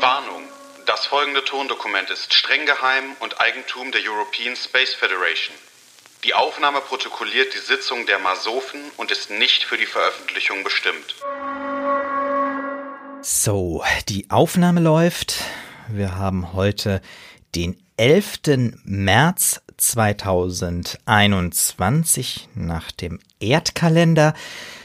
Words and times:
Warnung. 0.00 0.42
Das 0.86 1.06
folgende 1.06 1.44
Tondokument 1.44 2.10
ist 2.10 2.32
streng 2.32 2.66
geheim 2.66 3.16
und 3.20 3.40
Eigentum 3.40 3.92
der 3.92 4.00
European 4.02 4.56
Space 4.56 4.94
Federation. 4.94 5.54
Die 6.24 6.34
Aufnahme 6.34 6.80
protokolliert 6.80 7.54
die 7.54 7.58
Sitzung 7.58 8.06
der 8.06 8.18
Masofen 8.18 8.80
und 8.96 9.10
ist 9.10 9.30
nicht 9.30 9.64
für 9.64 9.76
die 9.76 9.86
Veröffentlichung 9.86 10.64
bestimmt. 10.64 11.14
So, 13.22 13.84
die 14.08 14.30
Aufnahme 14.30 14.80
läuft. 14.80 15.44
Wir 15.88 16.16
haben 16.16 16.52
heute 16.52 17.00
den 17.54 17.80
11. 17.96 18.40
März 18.84 19.62
2021 19.76 22.48
nach 22.54 22.90
dem 22.92 23.18
Erdkalender. 23.40 24.34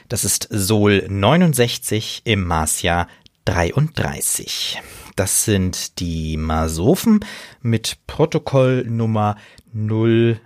Das 0.10 0.24
ist 0.24 0.48
Sol 0.50 1.06
69 1.08 2.22
im 2.26 2.46
Marsjahr 2.46 3.08
33. 3.46 4.82
Das 5.22 5.46
sind 5.46 6.00
die 6.00 6.36
Masofen 6.36 7.24
mit 7.62 8.08
Protokoll 8.08 8.86
Nummer 8.90 9.36
018. 9.72 10.40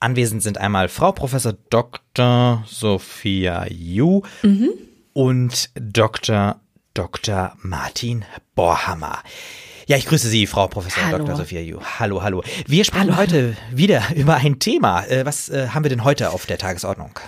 Anwesend 0.00 0.42
sind 0.42 0.58
einmal 0.58 0.88
Frau 0.88 1.12
Professor 1.12 1.54
Dr. 1.70 2.64
Sophia 2.66 3.68
Yu 3.70 4.22
mhm. 4.42 4.70
und 5.12 5.70
Dr. 5.76 6.60
Dr. 6.94 7.56
Martin 7.62 8.24
Borhammer. 8.56 9.22
Ja, 9.86 9.96
ich 9.96 10.06
grüße 10.06 10.26
Sie, 10.26 10.48
Frau 10.48 10.66
Professor 10.66 11.04
hallo. 11.06 11.18
Dr. 11.18 11.36
Sophia 11.36 11.60
Yu. 11.60 11.78
Hallo, 12.00 12.24
hallo. 12.24 12.42
Wir 12.66 12.84
sprechen 12.84 13.14
hallo. 13.14 13.18
heute 13.18 13.56
wieder 13.70 14.02
über 14.16 14.34
ein 14.34 14.58
Thema. 14.58 15.04
Äh, 15.04 15.24
was 15.24 15.48
äh, 15.48 15.68
haben 15.68 15.84
wir 15.84 15.90
denn 15.90 16.02
heute 16.02 16.30
auf 16.30 16.44
der 16.44 16.58
Tagesordnung? 16.58 17.20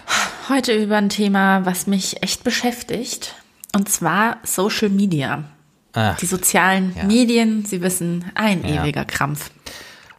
Heute 0.49 0.73
über 0.73 0.97
ein 0.97 1.09
Thema, 1.09 1.65
was 1.65 1.87
mich 1.87 2.21
echt 2.25 2.43
beschäftigt. 2.43 3.37
Und 3.79 3.89
zwar 3.89 4.39
Social 4.43 4.89
Media. 4.89 5.45
Ach, 5.93 6.17
die 6.19 6.27
sozialen 6.27 6.97
ja. 6.97 7.05
Medien, 7.05 7.65
Sie 7.65 7.81
wissen, 7.81 8.25
ein 8.35 8.67
ja. 8.67 8.83
ewiger 8.83 9.05
Krampf. 9.05 9.51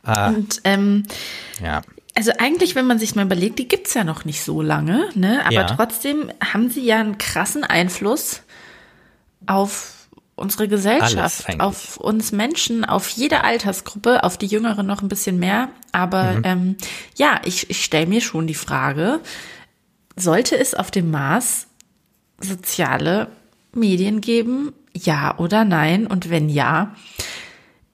Ah. 0.03 0.29
Und 0.29 0.61
ähm, 0.63 1.03
ja. 1.61 1.81
Also 2.15 2.31
eigentlich, 2.39 2.75
wenn 2.75 2.87
man 2.87 2.99
sich 2.99 3.15
mal 3.15 3.25
überlegt, 3.25 3.59
die 3.59 3.67
gibt's 3.67 3.93
ja 3.93 4.05
noch 4.05 4.23
nicht 4.23 4.43
so 4.43 4.61
lange, 4.61 5.09
ne? 5.13 5.41
Aber 5.43 5.51
ja. 5.51 5.63
trotzdem 5.65 6.31
haben 6.41 6.69
sie 6.69 6.85
ja 6.85 7.01
einen 7.01 7.17
krassen 7.17 7.65
Einfluss 7.65 8.43
auf 9.45 10.07
unsere 10.37 10.69
Gesellschaft, 10.69 11.59
auf 11.59 11.97
uns 11.97 12.31
Menschen, 12.31 12.85
auf 12.85 13.09
jede 13.09 13.43
Altersgruppe, 13.43 14.23
auf 14.23 14.37
die 14.37 14.47
Jüngeren 14.47 14.87
noch 14.87 15.01
ein 15.01 15.09
bisschen 15.09 15.37
mehr. 15.37 15.67
Aber 15.91 16.31
mhm. 16.31 16.41
ähm, 16.45 16.77
ja, 17.17 17.41
ich, 17.43 17.69
ich 17.69 17.83
stelle 17.83 18.07
mir 18.07 18.21
schon 18.21 18.47
die 18.47 18.55
Frage, 18.55 19.19
sollte 20.15 20.57
es 20.57 20.75
auf 20.75 20.91
dem 20.91 21.11
Mars 21.11 21.67
soziale 22.39 23.27
Medien 23.73 24.21
geben? 24.21 24.73
Ja 24.95 25.37
oder 25.37 25.65
nein? 25.65 26.07
Und 26.07 26.29
wenn 26.29 26.49
ja, 26.49 26.95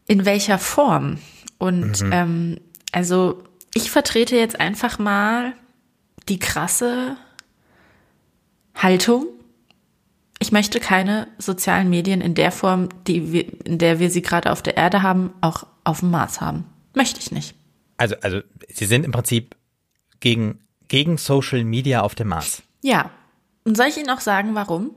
in 0.07 0.25
welcher 0.25 0.59
Form? 0.59 1.17
Und 1.57 2.01
mhm. 2.01 2.11
ähm, 2.11 2.59
also 2.91 3.43
ich 3.73 3.91
vertrete 3.91 4.35
jetzt 4.35 4.59
einfach 4.59 4.99
mal 4.99 5.53
die 6.29 6.39
krasse 6.39 7.17
Haltung, 8.73 9.27
ich 10.39 10.51
möchte 10.51 10.79
keine 10.79 11.27
sozialen 11.37 11.89
Medien 11.89 12.21
in 12.21 12.35
der 12.35 12.51
Form, 12.51 12.89
die 13.07 13.31
wir, 13.31 13.65
in 13.65 13.77
der 13.77 13.99
wir 13.99 14.09
sie 14.09 14.21
gerade 14.21 14.51
auf 14.51 14.61
der 14.61 14.77
Erde 14.77 15.01
haben, 15.01 15.33
auch 15.41 15.65
auf 15.83 16.01
dem 16.01 16.11
Mars 16.11 16.41
haben. 16.41 16.65
Möchte 16.93 17.19
ich 17.19 17.31
nicht. 17.31 17.55
Also, 17.97 18.15
also 18.21 18.41
Sie 18.67 18.85
sind 18.85 19.05
im 19.05 19.11
Prinzip 19.11 19.55
gegen, 20.19 20.59
gegen 20.87 21.17
Social 21.17 21.63
Media 21.63 22.01
auf 22.01 22.15
dem 22.15 22.27
Mars. 22.29 22.63
Ja. 22.81 23.11
Und 23.63 23.77
soll 23.77 23.87
ich 23.87 23.97
Ihnen 23.97 24.09
auch 24.09 24.19
sagen, 24.19 24.53
warum? 24.55 24.91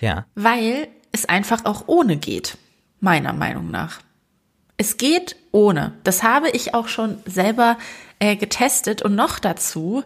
Ja. 0.00 0.26
Weil 0.34 0.88
es 1.12 1.26
einfach 1.26 1.64
auch 1.64 1.84
ohne 1.86 2.16
geht, 2.16 2.58
meiner 3.00 3.32
Meinung 3.32 3.70
nach. 3.70 4.00
Es 4.76 4.96
geht 4.96 5.36
ohne. 5.52 5.92
Das 6.02 6.22
habe 6.22 6.50
ich 6.50 6.74
auch 6.74 6.88
schon 6.88 7.18
selber 7.26 7.78
äh, 8.18 8.36
getestet 8.36 9.02
und 9.02 9.14
noch 9.14 9.38
dazu 9.38 10.02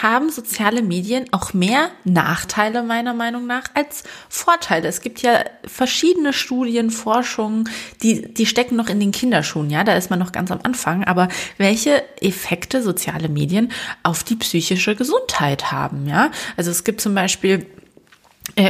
haben 0.00 0.30
soziale 0.30 0.82
Medien 0.82 1.26
auch 1.32 1.52
mehr 1.52 1.90
Nachteile 2.04 2.82
meiner 2.82 3.12
Meinung 3.12 3.46
nach 3.46 3.64
als 3.74 4.04
Vorteile. 4.28 4.88
Es 4.88 5.00
gibt 5.00 5.20
ja 5.20 5.44
verschiedene 5.66 6.32
Studien, 6.32 6.90
Forschungen, 6.90 7.68
die, 8.02 8.32
die 8.32 8.46
stecken 8.46 8.76
noch 8.76 8.88
in 8.88 9.00
den 9.00 9.12
Kinderschuhen, 9.12 9.68
ja, 9.68 9.84
da 9.84 9.94
ist 9.94 10.08
man 10.08 10.18
noch 10.18 10.32
ganz 10.32 10.50
am 10.50 10.60
Anfang, 10.62 11.04
aber 11.04 11.28
welche 11.58 12.02
Effekte 12.22 12.82
soziale 12.82 13.28
Medien 13.28 13.70
auf 14.02 14.24
die 14.24 14.36
psychische 14.36 14.96
Gesundheit 14.96 15.72
haben, 15.72 16.06
ja. 16.08 16.30
Also 16.56 16.70
es 16.70 16.84
gibt 16.84 17.00
zum 17.00 17.14
Beispiel 17.14 17.66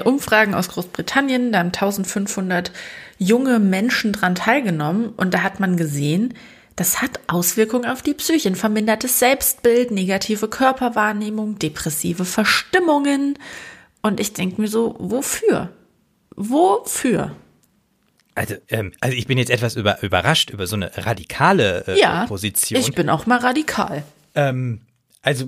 Umfragen 0.04 0.54
aus 0.54 0.68
Großbritannien, 0.68 1.52
da 1.52 1.58
haben 1.58 1.68
1500 1.68 2.72
junge 3.18 3.58
Menschen 3.58 4.12
dran 4.12 4.34
teilgenommen 4.34 5.10
und 5.16 5.34
da 5.34 5.42
hat 5.42 5.60
man 5.60 5.76
gesehen, 5.76 6.34
das 6.76 7.02
hat 7.02 7.20
Auswirkungen 7.26 7.84
auf 7.84 8.02
die 8.02 8.14
Psyche, 8.14 8.48
ein 8.48 8.56
vermindertes 8.56 9.18
Selbstbild, 9.18 9.90
negative 9.90 10.48
Körperwahrnehmung, 10.48 11.58
depressive 11.58 12.24
Verstimmungen. 12.24 13.38
Und 14.00 14.20
ich 14.20 14.32
denke 14.32 14.60
mir 14.60 14.68
so, 14.68 14.96
wofür? 14.98 15.70
Wofür? 16.34 17.36
Also, 18.34 18.54
ähm, 18.68 18.92
also 19.00 19.16
ich 19.16 19.26
bin 19.26 19.36
jetzt 19.36 19.50
etwas 19.50 19.76
über, 19.76 20.02
überrascht 20.02 20.50
über 20.50 20.66
so 20.66 20.76
eine 20.76 20.90
radikale 20.96 21.84
äh, 21.86 22.00
ja, 22.00 22.26
Position. 22.26 22.80
Ich 22.80 22.92
bin 22.92 23.10
auch 23.10 23.26
mal 23.26 23.38
radikal. 23.38 24.02
Ähm, 24.34 24.80
also, 25.24 25.46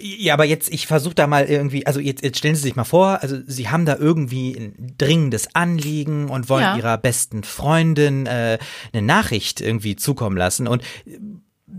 ja, 0.00 0.34
aber 0.34 0.44
jetzt, 0.44 0.72
ich 0.72 0.88
versuche 0.88 1.14
da 1.14 1.28
mal 1.28 1.46
irgendwie, 1.46 1.86
also 1.86 2.00
jetzt, 2.00 2.24
jetzt 2.24 2.38
stellen 2.38 2.56
Sie 2.56 2.62
sich 2.62 2.74
mal 2.74 2.82
vor, 2.82 3.22
also 3.22 3.38
Sie 3.46 3.68
haben 3.68 3.86
da 3.86 3.96
irgendwie 3.96 4.56
ein 4.56 4.94
dringendes 4.98 5.54
Anliegen 5.54 6.28
und 6.28 6.48
wollen 6.48 6.64
ja. 6.64 6.76
Ihrer 6.76 6.98
besten 6.98 7.44
Freundin 7.44 8.26
äh, 8.26 8.58
eine 8.92 9.02
Nachricht 9.02 9.60
irgendwie 9.60 9.94
zukommen 9.94 10.36
lassen 10.36 10.66
und 10.66 10.82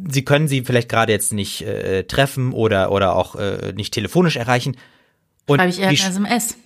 Sie 0.08 0.24
können 0.24 0.48
sie 0.48 0.62
vielleicht 0.62 0.88
gerade 0.88 1.12
jetzt 1.12 1.34
nicht 1.34 1.64
äh, 1.64 2.04
treffen 2.04 2.54
oder, 2.54 2.92
oder 2.92 3.16
auch 3.16 3.36
äh, 3.36 3.74
nicht 3.76 3.94
telefonisch 3.94 4.36
erreichen. 4.36 4.78
Und 5.48 5.58
Schreibe 5.58 5.72
ich 5.72 5.80
eher 5.80 5.90
eine 5.90 5.98
SMS. 5.98 6.58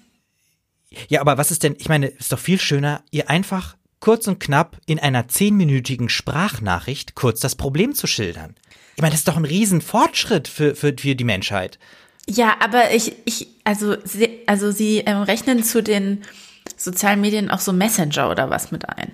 Ja, 1.08 1.22
aber 1.22 1.38
was 1.38 1.50
ist 1.50 1.64
denn, 1.64 1.76
ich 1.80 1.88
meine, 1.88 2.08
ist 2.08 2.32
doch 2.32 2.40
viel 2.40 2.60
schöner, 2.60 3.02
ihr 3.12 3.30
einfach 3.30 3.78
kurz 4.04 4.28
und 4.28 4.42
knapp 4.42 4.82
in 4.86 5.00
einer 5.00 5.30
zehnminütigen 5.30 6.10
Sprachnachricht 6.10 7.16
kurz 7.16 7.40
das 7.40 7.56
Problem 7.56 7.96
zu 7.96 8.06
schildern. 8.06 8.54
Ich 8.98 9.02
meine, 9.02 9.12
das 9.12 9.22
ist 9.22 9.30
doch 9.30 9.38
ein 9.38 9.46
Riesenfortschritt 9.46 10.50
für, 10.50 10.76
für, 10.76 10.94
für 10.94 11.16
die 11.16 11.24
Menschheit. 11.24 11.80
Ja, 12.28 12.58
aber 12.60 12.94
ich, 12.94 13.14
ich, 13.24 13.48
also, 13.64 13.96
sie, 14.04 14.40
also 14.46 14.72
sie 14.72 15.00
ähm, 15.06 15.22
rechnen 15.22 15.64
zu 15.64 15.82
den 15.82 16.24
sozialen 16.78 17.22
Medien 17.22 17.50
auch 17.50 17.60
so 17.60 17.74
Messenger 17.74 18.30
oder 18.30 18.50
was 18.50 18.72
mit 18.72 18.88
ein? 18.90 19.12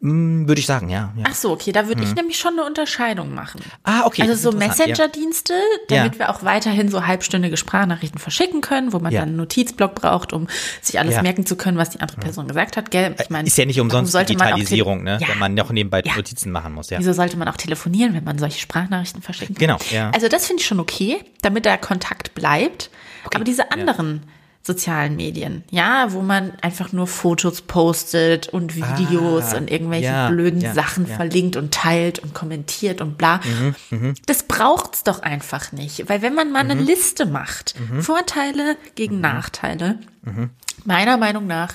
Mm, 0.00 0.48
würde 0.48 0.58
ich 0.58 0.66
sagen, 0.66 0.88
ja. 0.88 1.12
ja. 1.16 1.24
Ach 1.28 1.34
so, 1.34 1.52
okay, 1.52 1.72
da 1.72 1.86
würde 1.86 2.02
mhm. 2.02 2.08
ich 2.08 2.14
nämlich 2.14 2.38
schon 2.38 2.54
eine 2.54 2.64
Unterscheidung 2.64 3.34
machen. 3.34 3.60
Ah, 3.84 4.02
okay. 4.04 4.22
Also 4.22 4.50
so 4.50 4.56
Messenger-Dienste, 4.56 5.52
ja. 5.54 5.96
damit 5.96 6.14
ja. 6.14 6.18
wir 6.20 6.30
auch 6.30 6.42
weiterhin 6.42 6.88
so 6.88 7.06
halbstündige 7.06 7.56
Sprachnachrichten 7.56 8.18
verschicken 8.18 8.60
können, 8.60 8.92
wo 8.92 8.98
man 8.98 9.12
dann 9.12 9.28
einen 9.28 9.36
Notizblock 9.36 9.94
braucht, 9.94 10.32
um 10.32 10.48
sich 10.80 10.98
alles 10.98 11.20
merken 11.22 11.46
zu 11.46 11.56
können, 11.56 11.78
was 11.78 11.90
die 11.90 12.00
andere 12.00 12.18
Person 12.18 12.48
gesagt 12.48 12.76
hat. 12.76 12.90
Gell? 12.90 13.14
Ich 13.20 13.30
meine, 13.30 13.46
ist 13.46 13.58
ja 13.58 13.64
nicht 13.64 13.80
umsonst 13.80 14.14
Digitalisierung, 14.14 15.02
ne? 15.02 15.20
wenn 15.26 15.38
man 15.38 15.54
noch 15.54 15.70
nebenbei 15.70 16.02
Notizen 16.16 16.50
machen 16.50 16.72
muss. 16.72 16.90
Ja. 16.90 16.98
Wieso 16.98 17.12
sollte 17.12 17.36
man 17.36 17.48
auch 17.48 17.56
telefonieren, 17.56 18.14
wenn 18.14 18.24
man 18.24 18.38
solche 18.38 18.58
Sprachnachrichten 18.60 19.22
verschicken 19.22 19.54
kann? 19.54 19.78
Genau. 19.78 19.78
Ja. 19.90 20.10
Also 20.10 20.28
das 20.28 20.46
finde 20.46 20.62
ich 20.62 20.66
schon 20.66 20.80
okay, 20.80 21.18
damit 21.42 21.64
der 21.64 21.78
Kontakt 21.78 22.34
bleibt. 22.34 22.90
Okay. 23.24 23.36
Aber 23.36 23.44
diese 23.44 23.70
anderen 23.70 24.22
sozialen 24.62 25.16
Medien, 25.16 25.64
ja, 25.70 26.12
wo 26.12 26.20
man 26.20 26.52
einfach 26.60 26.92
nur 26.92 27.06
Fotos 27.06 27.62
postet 27.62 28.48
und 28.48 28.76
Videos 28.76 29.54
ah, 29.54 29.56
und 29.56 29.70
irgendwelche 29.70 30.06
ja, 30.06 30.28
blöden 30.28 30.60
ja, 30.60 30.74
Sachen 30.74 31.08
ja. 31.08 31.16
verlinkt 31.16 31.56
und 31.56 31.72
teilt 31.72 32.18
und 32.18 32.34
kommentiert 32.34 33.00
und 33.00 33.16
bla. 33.16 33.40
Mhm, 33.42 33.74
mh. 33.90 34.14
Das 34.26 34.42
braucht's 34.42 35.02
doch 35.02 35.22
einfach 35.22 35.72
nicht, 35.72 36.08
weil 36.10 36.20
wenn 36.20 36.34
man 36.34 36.52
mal 36.52 36.64
mhm. 36.64 36.72
eine 36.72 36.82
Liste 36.82 37.24
macht, 37.24 37.74
mhm. 37.80 38.02
Vorteile 38.02 38.76
gegen 38.96 39.16
mhm. 39.16 39.22
Nachteile, 39.22 39.98
mhm. 40.22 40.50
meiner 40.84 41.16
Meinung 41.16 41.46
nach 41.46 41.74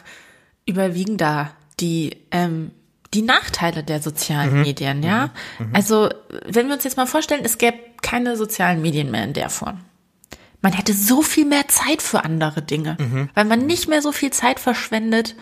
überwiegen 0.67 1.17
da 1.17 1.51
die 1.79 2.17
ähm, 2.31 2.71
die 3.15 3.21
Nachteile 3.21 3.83
der 3.83 4.01
sozialen 4.01 4.57
mhm. 4.57 4.61
Medien, 4.61 5.01
ja. 5.03 5.29
Also 5.71 6.09
wenn 6.45 6.67
wir 6.67 6.75
uns 6.75 6.83
jetzt 6.83 6.97
mal 6.97 7.05
vorstellen, 7.05 7.45
es 7.45 7.57
gäbe 7.57 7.77
keine 8.01 8.35
sozialen 8.35 8.81
Medien 8.81 9.09
mehr 9.09 9.23
in 9.23 9.33
der 9.33 9.49
Form 9.49 9.79
man 10.65 10.73
hätte 10.73 10.95
so 10.95 11.21
viel 11.21 11.45
mehr 11.45 11.67
Zeit 11.67 12.01
für 12.01 12.23
andere 12.23 12.63
Dinge, 12.63 12.97
mhm. 12.99 13.29
weil 13.35 13.45
man 13.45 13.67
nicht 13.67 13.87
mehr 13.87 14.01
so 14.01 14.11
viel 14.11 14.31
Zeit 14.31 14.59
verschwendet, 14.59 15.35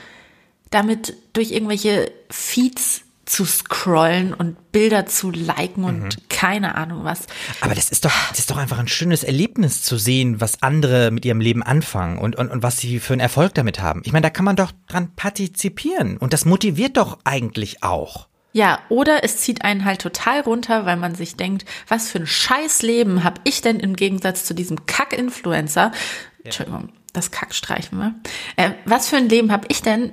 damit 0.70 1.14
durch 1.32 1.52
irgendwelche 1.52 2.12
Feeds 2.30 3.04
zu 3.24 3.46
scrollen 3.46 4.34
und 4.34 4.74
Bilder 4.74 5.06
zu 5.06 5.32
liken 5.32 5.86
und 5.86 6.04
mhm. 6.04 6.10
keine 6.28 6.76
Ahnung 6.76 7.06
was. 7.06 7.28
Aber 7.62 7.74
das 7.74 7.88
ist 7.88 8.04
doch, 8.04 8.12
das 8.32 8.40
ist 8.40 8.52
doch 8.52 8.58
einfach 8.58 8.80
ein 8.80 8.90
schönes 8.90 9.24
Erlebnis 9.24 9.82
zu 9.82 9.98
sehen, 9.98 10.42
was 10.42 10.62
andere 10.62 11.10
mit 11.10 11.24
ihrem 11.24 11.40
Leben 11.40 11.64
anfangen 11.64 12.18
und, 12.18 12.36
und, 12.36 12.52
und 12.52 12.62
was 12.62 12.80
sie 12.80 13.00
für 13.00 13.14
einen 13.14 13.22
Erfolg 13.22 13.54
damit 13.54 13.80
haben. 13.80 14.02
Ich 14.04 14.12
meine, 14.12 14.24
da 14.24 14.30
kann 14.30 14.44
man 14.44 14.58
doch 14.58 14.74
dran 14.90 15.16
partizipieren 15.16 16.18
und 16.18 16.34
das 16.34 16.44
motiviert 16.44 16.98
doch 16.98 17.20
eigentlich 17.24 17.82
auch. 17.82 18.28
Ja, 18.54 18.80
oder 18.90 19.24
es 19.24 19.38
zieht 19.38 19.64
einen 19.64 19.84
halt 19.84 20.02
total 20.02 20.42
runter, 20.42 20.86
weil 20.86 20.96
man 20.96 21.16
sich 21.16 21.36
denkt, 21.36 21.66
was 21.88 22.10
für 22.10 22.20
ein 22.20 22.28
scheiß 22.28 22.84
Leben 22.84 23.24
habe 23.24 23.42
ich 23.46 23.62
denn 23.62 23.80
im 23.80 23.96
Gegensatz 23.96 24.46
zu 24.46 24.54
diesem 24.54 24.86
Kack-Influencer, 24.86 25.92
ja. 25.92 25.92
Entschuldigung, 26.46 26.90
das 27.14 27.32
Kack 27.32 27.56
streichen 27.56 27.98
wir. 27.98 28.16
Äh, 28.56 28.72
was 28.86 29.08
für 29.08 29.18
ein 29.18 29.30
Leben 29.30 29.52
habe 29.52 29.66
ich 29.70 29.82
denn 29.82 30.12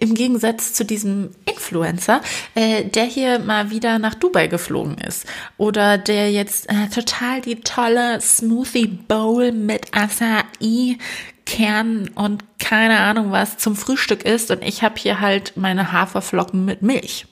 im 0.00 0.14
Gegensatz 0.14 0.72
zu 0.72 0.84
diesem 0.84 1.30
Influencer, 1.44 2.20
äh, 2.54 2.84
der 2.84 3.04
hier 3.04 3.38
mal 3.40 3.70
wieder 3.70 3.98
nach 3.98 4.14
Dubai 4.14 4.46
geflogen 4.46 4.98
ist 4.98 5.26
oder 5.58 5.98
der 5.98 6.32
jetzt 6.32 6.70
äh, 6.70 6.88
total 6.88 7.40
die 7.40 7.60
tolle 7.60 8.20
Smoothie 8.20 8.86
Bowl 8.86 9.52
mit 9.52 9.94
Acai 9.94 10.98
Kern 11.44 12.10
und 12.14 12.42
keine 12.58 12.98
Ahnung 12.98 13.30
was 13.30 13.58
zum 13.58 13.76
Frühstück 13.76 14.24
isst 14.24 14.50
und 14.50 14.62
ich 14.62 14.82
habe 14.82 14.96
hier 14.98 15.20
halt 15.20 15.56
meine 15.56 15.92
Haferflocken 15.92 16.64
mit 16.64 16.82
Milch. 16.82 17.26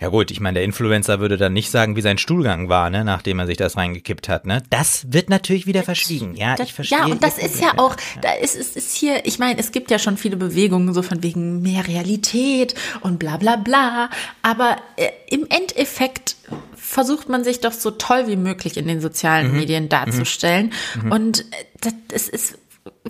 Ja 0.00 0.08
gut, 0.08 0.30
ich 0.30 0.40
meine, 0.40 0.54
der 0.54 0.64
Influencer 0.64 1.20
würde 1.20 1.36
dann 1.36 1.52
nicht 1.52 1.70
sagen, 1.70 1.96
wie 1.96 2.02
sein 2.02 2.18
Stuhlgang 2.18 2.68
war, 2.68 2.90
ne, 2.90 3.04
nachdem 3.04 3.38
er 3.38 3.46
sich 3.46 3.56
das 3.56 3.76
reingekippt 3.76 4.28
hat, 4.28 4.46
ne? 4.46 4.62
Das 4.70 5.06
wird 5.12 5.30
natürlich 5.30 5.66
wieder 5.66 5.82
verschwiegen. 5.82 6.34
Ja, 6.34 6.54
das, 6.56 6.68
ich 6.68 6.74
verstehe. 6.74 6.98
Ja, 6.98 7.06
und 7.06 7.22
das 7.22 7.38
ist 7.38 7.60
ja 7.60 7.72
auch, 7.76 7.96
da 8.20 8.32
ist 8.32 8.48
es 8.56 8.68
ist, 8.68 8.76
ist 8.76 8.94
hier, 8.94 9.26
ich 9.26 9.38
meine, 9.38 9.58
es 9.58 9.72
gibt 9.72 9.90
ja 9.90 9.98
schon 9.98 10.16
viele 10.16 10.36
Bewegungen 10.36 10.92
so 10.94 11.02
von 11.02 11.22
wegen 11.22 11.62
mehr 11.62 11.86
Realität 11.86 12.74
und 13.00 13.18
bla 13.18 13.36
bla 13.36 13.56
bla, 13.56 14.10
aber 14.42 14.76
äh, 14.96 15.08
im 15.30 15.46
Endeffekt 15.48 16.36
versucht 16.74 17.28
man 17.28 17.44
sich 17.44 17.60
doch 17.60 17.72
so 17.72 17.90
toll 17.90 18.26
wie 18.26 18.36
möglich 18.36 18.76
in 18.76 18.86
den 18.86 19.00
sozialen 19.00 19.52
mhm. 19.52 19.58
Medien 19.58 19.88
darzustellen 19.88 20.72
mhm. 21.02 21.12
und 21.12 21.40
äh, 21.40 21.44
das, 21.80 21.94
das 22.08 22.28
ist 22.28 22.58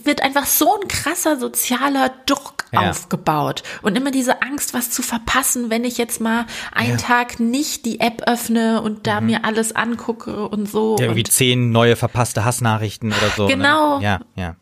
wird 0.05 0.23
einfach 0.23 0.47
so 0.47 0.81
ein 0.81 0.89
krasser 0.89 1.39
sozialer 1.39 2.11
Druck 2.27 2.65
ja. 2.73 2.91
aufgebaut 2.91 3.63
und 3.83 3.97
immer 3.97 4.11
diese 4.11 4.43
Angst, 4.43 4.75
was 4.75 4.91
zu 4.91 5.03
verpassen, 5.03 5.71
wenn 5.71 5.85
ich 5.85 5.99
jetzt 5.99 6.21
mal 6.21 6.47
einen 6.73 6.93
ja. 6.93 6.97
Tag 6.97 7.41
nicht 7.41 7.85
die 7.85 8.01
App 8.01 8.23
öffne 8.27 8.83
und 8.83 9.07
da 9.07 9.21
mhm. 9.21 9.27
mir 9.27 9.45
alles 9.45 9.75
angucke 9.75 10.49
und 10.49 10.69
so. 10.69 10.97
Ja, 10.99 11.07
irgendwie 11.07 11.25
zehn 11.25 11.71
neue 11.71 11.97
verpasste 11.97 12.45
Hassnachrichten 12.45 13.13
oder 13.13 13.31
so. 13.37 13.47
Ne? 13.47 13.55
Genau. 13.55 13.99
Ne? 13.99 14.05
Ja, 14.05 14.21
ja. 14.37 14.57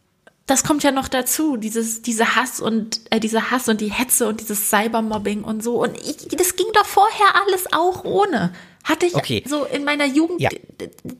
Das 0.46 0.62
kommt 0.62 0.84
ja 0.84 0.92
noch 0.92 1.08
dazu, 1.08 1.56
dieses, 1.56 2.02
diese 2.02 2.36
Hass 2.36 2.60
und 2.60 3.00
äh, 3.10 3.18
diese 3.18 3.50
Hass 3.50 3.68
und 3.68 3.80
die 3.80 3.90
Hetze 3.90 4.28
und 4.28 4.40
dieses 4.40 4.70
Cybermobbing 4.70 5.42
und 5.42 5.64
so. 5.64 5.82
Und 5.82 5.96
ich, 5.96 6.28
das 6.28 6.54
ging 6.54 6.66
doch 6.72 6.86
vorher 6.86 7.34
alles 7.44 7.66
auch 7.72 8.04
ohne. 8.04 8.52
Hatte 8.84 9.06
ich 9.06 9.16
okay. 9.16 9.42
so 9.44 9.64
in 9.64 9.82
meiner 9.82 10.06
Jugend 10.06 10.40
ja. 10.40 10.48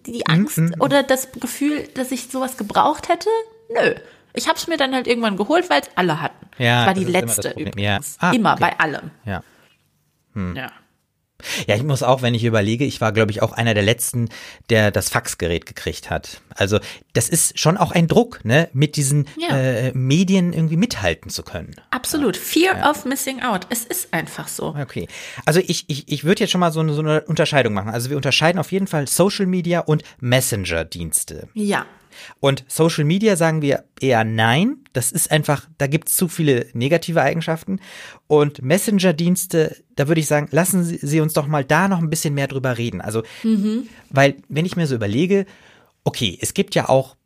die, 0.07 0.25
Angst 0.27 0.59
mm, 0.59 0.67
mm, 0.67 0.75
oder 0.79 1.03
das 1.03 1.33
Gefühl, 1.33 1.89
dass 1.95 2.13
ich 2.13 2.29
sowas 2.31 2.57
gebraucht 2.57 3.09
hätte? 3.09 3.29
Nö. 3.69 3.95
Ich 4.35 4.49
habe 4.49 4.59
es 4.59 4.67
mir 4.67 4.77
dann 4.77 4.95
halt 4.95 5.07
irgendwann 5.07 5.37
geholt, 5.37 5.71
weil 5.71 5.81
es 5.81 5.89
alle 5.95 6.21
hatten. 6.21 6.47
Ja, 6.59 6.85
das 6.85 6.87
war 6.87 6.95
die 6.95 7.11
letzte 7.11 7.49
immer 7.49 7.69
übrigens. 7.69 8.19
Ja. 8.21 8.29
Ah, 8.29 8.33
immer 8.33 8.53
okay. 8.53 8.61
bei 8.61 8.79
allem. 8.79 9.11
Ja. 9.25 9.43
Hm. 10.35 10.57
Ja. 10.57 10.71
Ja, 11.67 11.77
ich 11.77 11.83
muss 11.83 12.03
auch, 12.03 12.23
wenn 12.23 12.35
ich 12.35 12.45
überlege, 12.45 12.85
ich 12.85 13.01
war, 13.01 13.13
glaube 13.13 13.31
ich, 13.31 13.43
auch 13.43 13.53
einer 13.53 13.75
der 13.75 13.83
letzten, 13.83 14.31
der 14.71 14.91
das 14.91 15.11
Faxgerät 15.11 15.67
gekriegt 15.67 16.09
hat. 16.09 16.41
Also 16.55 16.81
das 17.13 17.29
ist 17.29 17.59
schon 17.59 17.77
auch 17.77 17.93
ein 17.93 18.09
Druck, 18.09 18.45
ne, 18.45 18.71
mit 18.73 18.97
diesen 18.97 19.29
ja. 19.37 19.57
äh, 19.57 19.93
Medien 19.93 20.53
irgendwie 20.53 20.79
mithalten 20.79 21.31
zu 21.31 21.43
können. 21.43 21.77
Absolut. 21.91 22.37
Fear 22.37 22.79
ja. 22.79 22.91
of 22.91 23.05
missing 23.05 23.43
out. 23.43 23.67
Es 23.69 23.85
ist 23.85 24.15
einfach 24.15 24.49
so. 24.49 24.75
Okay. 24.81 25.09
Also 25.45 25.61
ich, 25.61 25.85
ich, 25.89 26.09
ich 26.11 26.25
würde 26.25 26.41
jetzt 26.41 26.51
schon 26.51 26.61
mal 26.61 26.73
so 26.73 26.81
eine, 26.81 26.95
so 26.95 27.01
eine 27.01 27.21
Unterscheidung 27.23 27.75
machen. 27.75 27.91
Also 27.91 28.09
wir 28.09 28.17
unterscheiden 28.17 28.59
auf 28.59 28.73
jeden 28.73 28.87
Fall 28.87 29.07
Social 29.07 29.47
Media 29.47 29.81
und 29.81 30.03
Messenger-Dienste. 30.21 31.49
Ja. 31.53 31.85
Und 32.41 32.65
Social 32.69 33.05
Media 33.05 33.37
sagen 33.37 33.63
wir 33.63 33.85
eher 34.01 34.25
nein. 34.25 34.79
Das 34.93 35.13
ist 35.13 35.31
einfach, 35.31 35.69
da 35.79 35.87
gibt 35.87 36.09
es 36.09 36.17
zu 36.17 36.29
viele 36.29 36.67
negative 36.73 37.23
Eigenschaften. 37.23 37.81
Und 38.27 38.63
Messenger-Dienste, 38.63 39.77
da 39.95 40.09
würde 40.09 40.21
ich 40.21 40.27
sagen, 40.27 40.49
lassen 40.51 40.85
Sie, 40.85 40.99
Sie, 41.01 41.21
uns 41.21 41.33
doch 41.33 41.47
mal 41.47 41.65
da 41.65 41.89
noch 41.89 41.99
ein 41.99 42.11
bisschen 42.11 42.35
mehr 42.35 42.49
drüber 42.49 42.79
reden. 42.79 43.01
Also, 43.01 43.23
mhm. 43.43 43.89
weil, 44.11 44.37
wenn 44.49 44.67
ich 44.67 44.77
mir 44.77 44.87
so 44.87 44.95
überlege, 44.95 45.47
okay, 46.05 46.39
es 46.41 46.55
gibt 46.55 46.75
ja 46.75 46.89
auch 46.89 47.17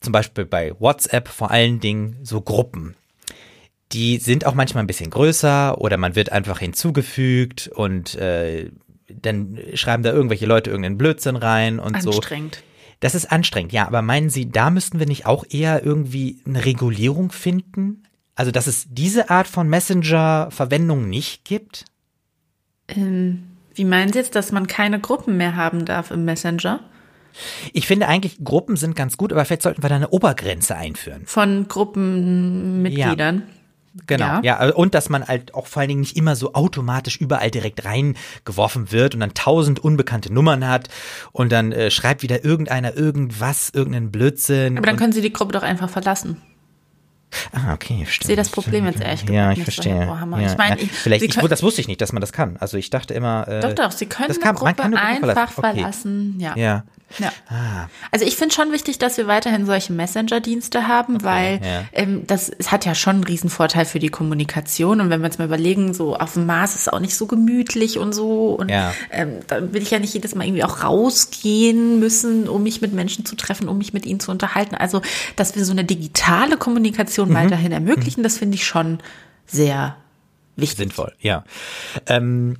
zum 0.00 0.12
Beispiel 0.12 0.44
bei 0.44 0.72
WhatsApp 0.78 1.28
vor 1.28 1.50
allen 1.50 1.80
Dingen 1.80 2.18
so 2.22 2.40
Gruppen. 2.40 2.94
Die 3.92 4.18
sind 4.18 4.46
auch 4.46 4.54
manchmal 4.54 4.84
ein 4.84 4.86
bisschen 4.88 5.10
größer 5.10 5.80
oder 5.80 5.96
man 5.96 6.16
wird 6.16 6.32
einfach 6.32 6.58
hinzugefügt 6.58 7.68
und 7.68 8.14
äh, 8.16 8.70
dann 9.08 9.58
schreiben 9.74 10.02
da 10.02 10.12
irgendwelche 10.12 10.46
Leute 10.46 10.70
irgendeinen 10.70 10.98
Blödsinn 10.98 11.36
rein 11.36 11.78
und 11.78 11.94
Anstrengend. 11.94 12.14
so. 12.14 12.18
Anstrengend. 12.20 12.62
Das 13.04 13.14
ist 13.14 13.30
anstrengend, 13.30 13.74
ja, 13.74 13.86
aber 13.86 14.00
meinen 14.00 14.30
Sie, 14.30 14.50
da 14.50 14.70
müssten 14.70 14.98
wir 14.98 15.04
nicht 15.04 15.26
auch 15.26 15.44
eher 15.50 15.84
irgendwie 15.84 16.40
eine 16.46 16.64
Regulierung 16.64 17.32
finden? 17.32 18.02
Also, 18.34 18.50
dass 18.50 18.66
es 18.66 18.86
diese 18.88 19.28
Art 19.28 19.46
von 19.46 19.68
Messenger-Verwendung 19.68 21.10
nicht 21.10 21.44
gibt? 21.44 21.84
Ähm, 22.88 23.42
wie 23.74 23.84
meinen 23.84 24.10
Sie 24.10 24.20
jetzt, 24.20 24.34
dass 24.34 24.52
man 24.52 24.66
keine 24.68 25.00
Gruppen 25.00 25.36
mehr 25.36 25.54
haben 25.54 25.84
darf 25.84 26.12
im 26.12 26.24
Messenger? 26.24 26.80
Ich 27.74 27.86
finde 27.86 28.08
eigentlich, 28.08 28.42
Gruppen 28.42 28.76
sind 28.76 28.96
ganz 28.96 29.18
gut, 29.18 29.34
aber 29.34 29.44
vielleicht 29.44 29.64
sollten 29.64 29.82
wir 29.82 29.90
da 29.90 29.96
eine 29.96 30.08
Obergrenze 30.08 30.74
einführen. 30.74 31.26
Von 31.26 31.68
Gruppenmitgliedern? 31.68 33.42
Ja. 33.46 33.54
Genau, 34.06 34.40
ja. 34.42 34.64
ja. 34.64 34.74
Und 34.74 34.94
dass 34.94 35.08
man 35.08 35.26
halt 35.26 35.54
auch 35.54 35.66
vor 35.66 35.80
allen 35.80 35.88
Dingen 35.88 36.00
nicht 36.00 36.16
immer 36.16 36.36
so 36.36 36.54
automatisch 36.54 37.20
überall 37.20 37.50
direkt 37.50 37.84
reingeworfen 37.84 38.90
wird 38.90 39.14
und 39.14 39.20
dann 39.20 39.34
tausend 39.34 39.78
unbekannte 39.78 40.32
Nummern 40.32 40.66
hat 40.66 40.88
und 41.32 41.52
dann 41.52 41.72
äh, 41.72 41.90
schreibt 41.90 42.22
wieder 42.22 42.44
irgendeiner 42.44 42.96
irgendwas, 42.96 43.70
irgendeinen 43.70 44.10
Blödsinn. 44.10 44.78
Aber 44.78 44.86
dann 44.86 44.96
können 44.96 45.12
Sie 45.12 45.22
die 45.22 45.32
Gruppe 45.32 45.52
doch 45.52 45.62
einfach 45.62 45.88
verlassen. 45.88 46.42
Ah, 47.52 47.72
okay, 47.74 48.04
stimmt. 48.06 48.22
Ich 48.22 48.26
sehe 48.26 48.36
das 48.36 48.48
Problem 48.48 48.86
jetzt 48.86 49.00
ehrlich 49.00 49.26
gesagt. 49.26 49.34
Ja, 49.34 49.52
ich 49.52 49.62
verstehe. 49.62 50.06
Ja, 50.06 50.40
ich 50.40 50.56
meine, 50.56 50.80
ja, 50.80 50.88
vielleicht, 50.92 51.24
ich, 51.24 51.34
das 51.34 51.62
wusste 51.62 51.80
ich 51.80 51.88
nicht, 51.88 52.00
dass 52.00 52.12
man 52.12 52.20
das 52.20 52.32
kann. 52.32 52.56
Also 52.58 52.76
ich 52.76 52.90
dachte 52.90 53.14
immer. 53.14 53.46
Äh, 53.48 53.60
doch, 53.60 53.72
doch, 53.72 53.90
Sie 53.90 54.06
können 54.06 54.28
das 54.28 54.40
kann, 54.40 54.54
Gruppe, 54.54 54.74
Gruppe 54.74 55.00
einfach 55.00 55.50
verlassen. 55.50 55.80
verlassen. 55.80 56.34
Ja. 56.38 56.56
ja. 56.56 56.84
Ja. 57.18 57.32
Ah. 57.48 57.88
Also 58.10 58.24
ich 58.26 58.36
finde 58.36 58.54
schon 58.54 58.72
wichtig, 58.72 58.98
dass 58.98 59.16
wir 59.16 59.26
weiterhin 59.26 59.66
solche 59.66 59.92
Messenger-Dienste 59.92 60.88
haben, 60.88 61.16
okay, 61.16 61.24
weil 61.24 61.60
ja. 61.62 61.84
ähm, 61.92 62.26
das 62.26 62.48
es 62.48 62.72
hat 62.72 62.84
ja 62.84 62.94
schon 62.94 63.16
einen 63.16 63.24
Riesenvorteil 63.24 63.84
für 63.84 63.98
die 63.98 64.08
Kommunikation. 64.08 65.00
Und 65.00 65.10
wenn 65.10 65.20
wir 65.20 65.26
uns 65.26 65.38
mal 65.38 65.44
überlegen, 65.44 65.94
so 65.94 66.16
auf 66.16 66.34
dem 66.34 66.46
Mars 66.46 66.74
ist 66.74 66.82
es 66.82 66.88
auch 66.88 67.00
nicht 67.00 67.16
so 67.16 67.26
gemütlich 67.26 67.98
und 67.98 68.12
so. 68.12 68.54
Und 68.54 68.70
ja. 68.70 68.92
ähm, 69.10 69.40
da 69.46 69.72
will 69.72 69.82
ich 69.82 69.90
ja 69.90 69.98
nicht 69.98 70.14
jedes 70.14 70.34
Mal 70.34 70.44
irgendwie 70.46 70.64
auch 70.64 70.82
rausgehen 70.82 72.00
müssen, 72.00 72.48
um 72.48 72.62
mich 72.62 72.80
mit 72.80 72.92
Menschen 72.92 73.24
zu 73.24 73.36
treffen, 73.36 73.68
um 73.68 73.78
mich 73.78 73.92
mit 73.92 74.06
ihnen 74.06 74.20
zu 74.20 74.30
unterhalten. 74.30 74.74
Also, 74.74 75.02
dass 75.36 75.56
wir 75.56 75.64
so 75.64 75.72
eine 75.72 75.84
digitale 75.84 76.56
Kommunikation 76.56 77.30
mhm. 77.30 77.34
weiterhin 77.34 77.72
ermöglichen, 77.72 78.20
mhm. 78.20 78.24
das 78.24 78.38
finde 78.38 78.56
ich 78.56 78.66
schon 78.66 78.98
sehr 79.46 79.96
wichtig. 80.56 80.78
Sinnvoll, 80.78 81.12
ja. 81.20 81.44
Ähm, 82.06 82.56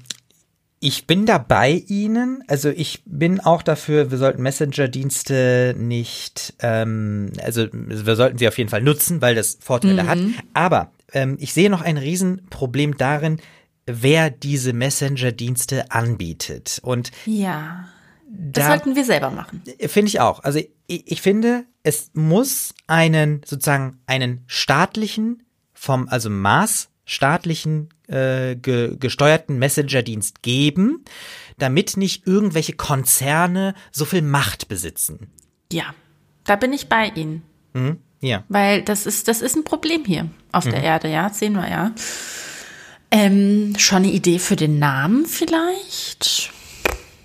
ich 0.84 1.06
bin 1.06 1.24
da 1.24 1.38
bei 1.38 1.82
Ihnen. 1.88 2.44
Also 2.46 2.68
ich 2.68 3.02
bin 3.06 3.40
auch 3.40 3.62
dafür, 3.62 4.10
wir 4.10 4.18
sollten 4.18 4.42
Messenger-Dienste 4.42 5.74
nicht, 5.78 6.52
ähm, 6.60 7.32
also 7.42 7.66
wir 7.72 8.16
sollten 8.16 8.36
sie 8.36 8.46
auf 8.46 8.58
jeden 8.58 8.68
Fall 8.68 8.82
nutzen, 8.82 9.22
weil 9.22 9.34
das 9.34 9.56
Vorteile 9.62 10.02
mhm. 10.02 10.08
hat. 10.08 10.18
Aber 10.52 10.92
ähm, 11.14 11.38
ich 11.40 11.54
sehe 11.54 11.70
noch 11.70 11.80
ein 11.80 11.96
Riesenproblem 11.96 12.98
darin, 12.98 13.40
wer 13.86 14.28
diese 14.28 14.74
Messenger-Dienste 14.74 15.90
anbietet. 15.90 16.80
Und 16.82 17.12
ja, 17.24 17.88
das 18.28 18.66
da, 18.66 18.68
sollten 18.68 18.94
wir 18.94 19.06
selber 19.06 19.30
machen. 19.30 19.62
Finde 19.86 20.08
ich 20.08 20.20
auch. 20.20 20.44
Also 20.44 20.58
ich, 20.58 21.10
ich 21.10 21.22
finde, 21.22 21.64
es 21.82 22.10
muss 22.12 22.74
einen 22.86 23.40
sozusagen 23.46 24.00
einen 24.06 24.44
staatlichen 24.48 25.44
vom 25.72 26.08
also 26.10 26.28
Maß 26.28 26.90
staatlichen 27.04 27.88
äh, 28.08 28.56
ge 28.56 28.96
gesteuerten 28.98 29.58
Messenger-Dienst 29.58 30.42
geben, 30.42 31.04
damit 31.58 31.96
nicht 31.96 32.26
irgendwelche 32.26 32.74
Konzerne 32.74 33.74
so 33.92 34.04
viel 34.04 34.22
Macht 34.22 34.68
besitzen. 34.68 35.30
Ja, 35.72 35.94
da 36.44 36.56
bin 36.56 36.72
ich 36.72 36.88
bei 36.88 37.08
Ihnen. 37.14 37.42
Mhm. 37.72 37.98
Ja. 38.20 38.44
Weil 38.48 38.82
das 38.82 39.06
ist, 39.06 39.28
das 39.28 39.42
ist 39.42 39.56
ein 39.56 39.64
Problem 39.64 40.04
hier 40.04 40.28
auf 40.50 40.64
mhm. 40.64 40.70
der 40.70 40.82
Erde, 40.82 41.08
ja, 41.08 41.28
sehen 41.28 41.54
wir 41.54 41.68
ja. 41.68 41.92
Ähm, 43.10 43.74
schon 43.78 43.98
eine 43.98 44.12
Idee 44.12 44.38
für 44.38 44.56
den 44.56 44.78
Namen 44.78 45.26
vielleicht? 45.26 46.50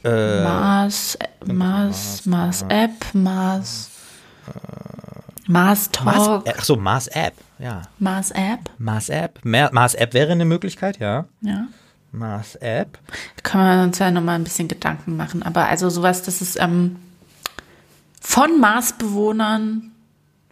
Äh, 0.03 0.43
Mars, 0.43 1.17
Mars, 1.45 2.25
Mars 2.25 2.65
App, 2.69 3.13
Mars. 3.13 3.89
Mars 5.49 5.89
Talk. 5.89 6.05
Mars, 6.05 6.43
ach 6.47 6.63
so, 6.63 6.75
Mars 6.75 7.07
App, 7.07 7.33
ja. 7.57 7.81
Mars 7.97 8.29
App. 8.29 8.69
Mars 8.77 9.09
App. 9.09 9.39
Mars 9.43 9.95
App 9.95 10.13
wäre 10.13 10.31
eine 10.31 10.45
Möglichkeit, 10.45 10.99
ja. 10.99 11.25
Ja. 11.41 11.67
Mars 12.11 12.55
App. 12.57 12.99
Da 13.35 13.41
können 13.41 13.63
wir 13.63 13.83
uns 13.83 13.97
ja 13.97 14.11
nochmal 14.11 14.35
ein 14.35 14.43
bisschen 14.43 14.67
Gedanken 14.67 15.17
machen. 15.17 15.41
Aber 15.41 15.67
also 15.67 15.89
sowas, 15.89 16.21
das 16.21 16.43
ist 16.43 16.59
ähm, 16.61 16.97
von 18.21 18.59
Marsbewohnern 18.59 19.91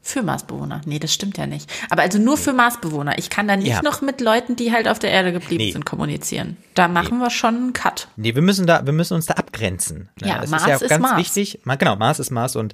für 0.02 0.24
Marsbewohner. 0.24 0.82
Nee, 0.86 0.98
das 0.98 1.14
stimmt 1.14 1.38
ja 1.38 1.46
nicht. 1.46 1.72
Aber 1.92 2.02
also 2.02 2.18
nur 2.18 2.38
für 2.38 2.54
Marsbewohner. 2.54 3.20
Ich 3.20 3.30
kann 3.30 3.48
da 3.48 3.56
nicht 3.56 3.68
ja. 3.68 3.84
noch 3.84 4.02
mit 4.02 4.20
Leuten, 4.20 4.56
die 4.56 4.72
halt 4.72 4.88
auf 4.88 4.98
der 4.98 5.12
Erde 5.12 5.32
geblieben 5.32 5.64
nee. 5.64 5.72
sind, 5.74 5.86
kommunizieren. 5.86 6.58
Da 6.74 6.88
machen 6.88 7.20
nee. 7.20 7.26
wir 7.26 7.30
schon 7.30 7.56
einen 7.56 7.74
Cut. 7.74 8.08
Nee, 8.16 8.34
wir 8.34 8.42
müssen 8.42 8.66
da, 8.66 8.84
wir 8.84 8.94
müssen 8.94 9.14
uns 9.14 9.28
da 9.28 9.36
abgrenzen. 9.36 10.10
Ja, 10.22 10.40
das 10.40 10.50
Mars 10.50 10.64
ist 10.64 10.68
ja 10.70 10.76
ist 10.78 10.90
ganz 10.90 11.02
Mars. 11.04 11.18
wichtig. 11.18 11.60
Genau, 11.78 11.96
Mars 11.98 12.18
ist 12.18 12.32
Mars 12.32 12.56
und 12.56 12.74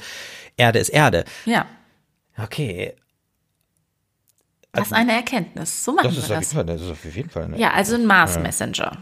Erde 0.56 0.80
ist 0.80 0.88
Erde. 0.88 1.25
Ja. 1.44 1.65
Okay. 2.37 2.95
Das 4.71 4.87
ist 4.87 4.93
eine 4.93 5.13
Erkenntnis. 5.13 5.83
So 5.83 5.93
machen 5.93 6.15
das 6.15 6.29
wir 6.29 6.35
das. 6.35 6.53
Fall, 6.53 6.65
das 6.65 6.81
ist 6.81 6.89
auf 6.89 7.05
jeden 7.05 7.29
Fall 7.29 7.43
eine 7.43 7.57
Ja, 7.59 7.71
also 7.73 7.95
ein 7.95 8.05
Mars 8.05 8.39
Messenger. 8.39 8.97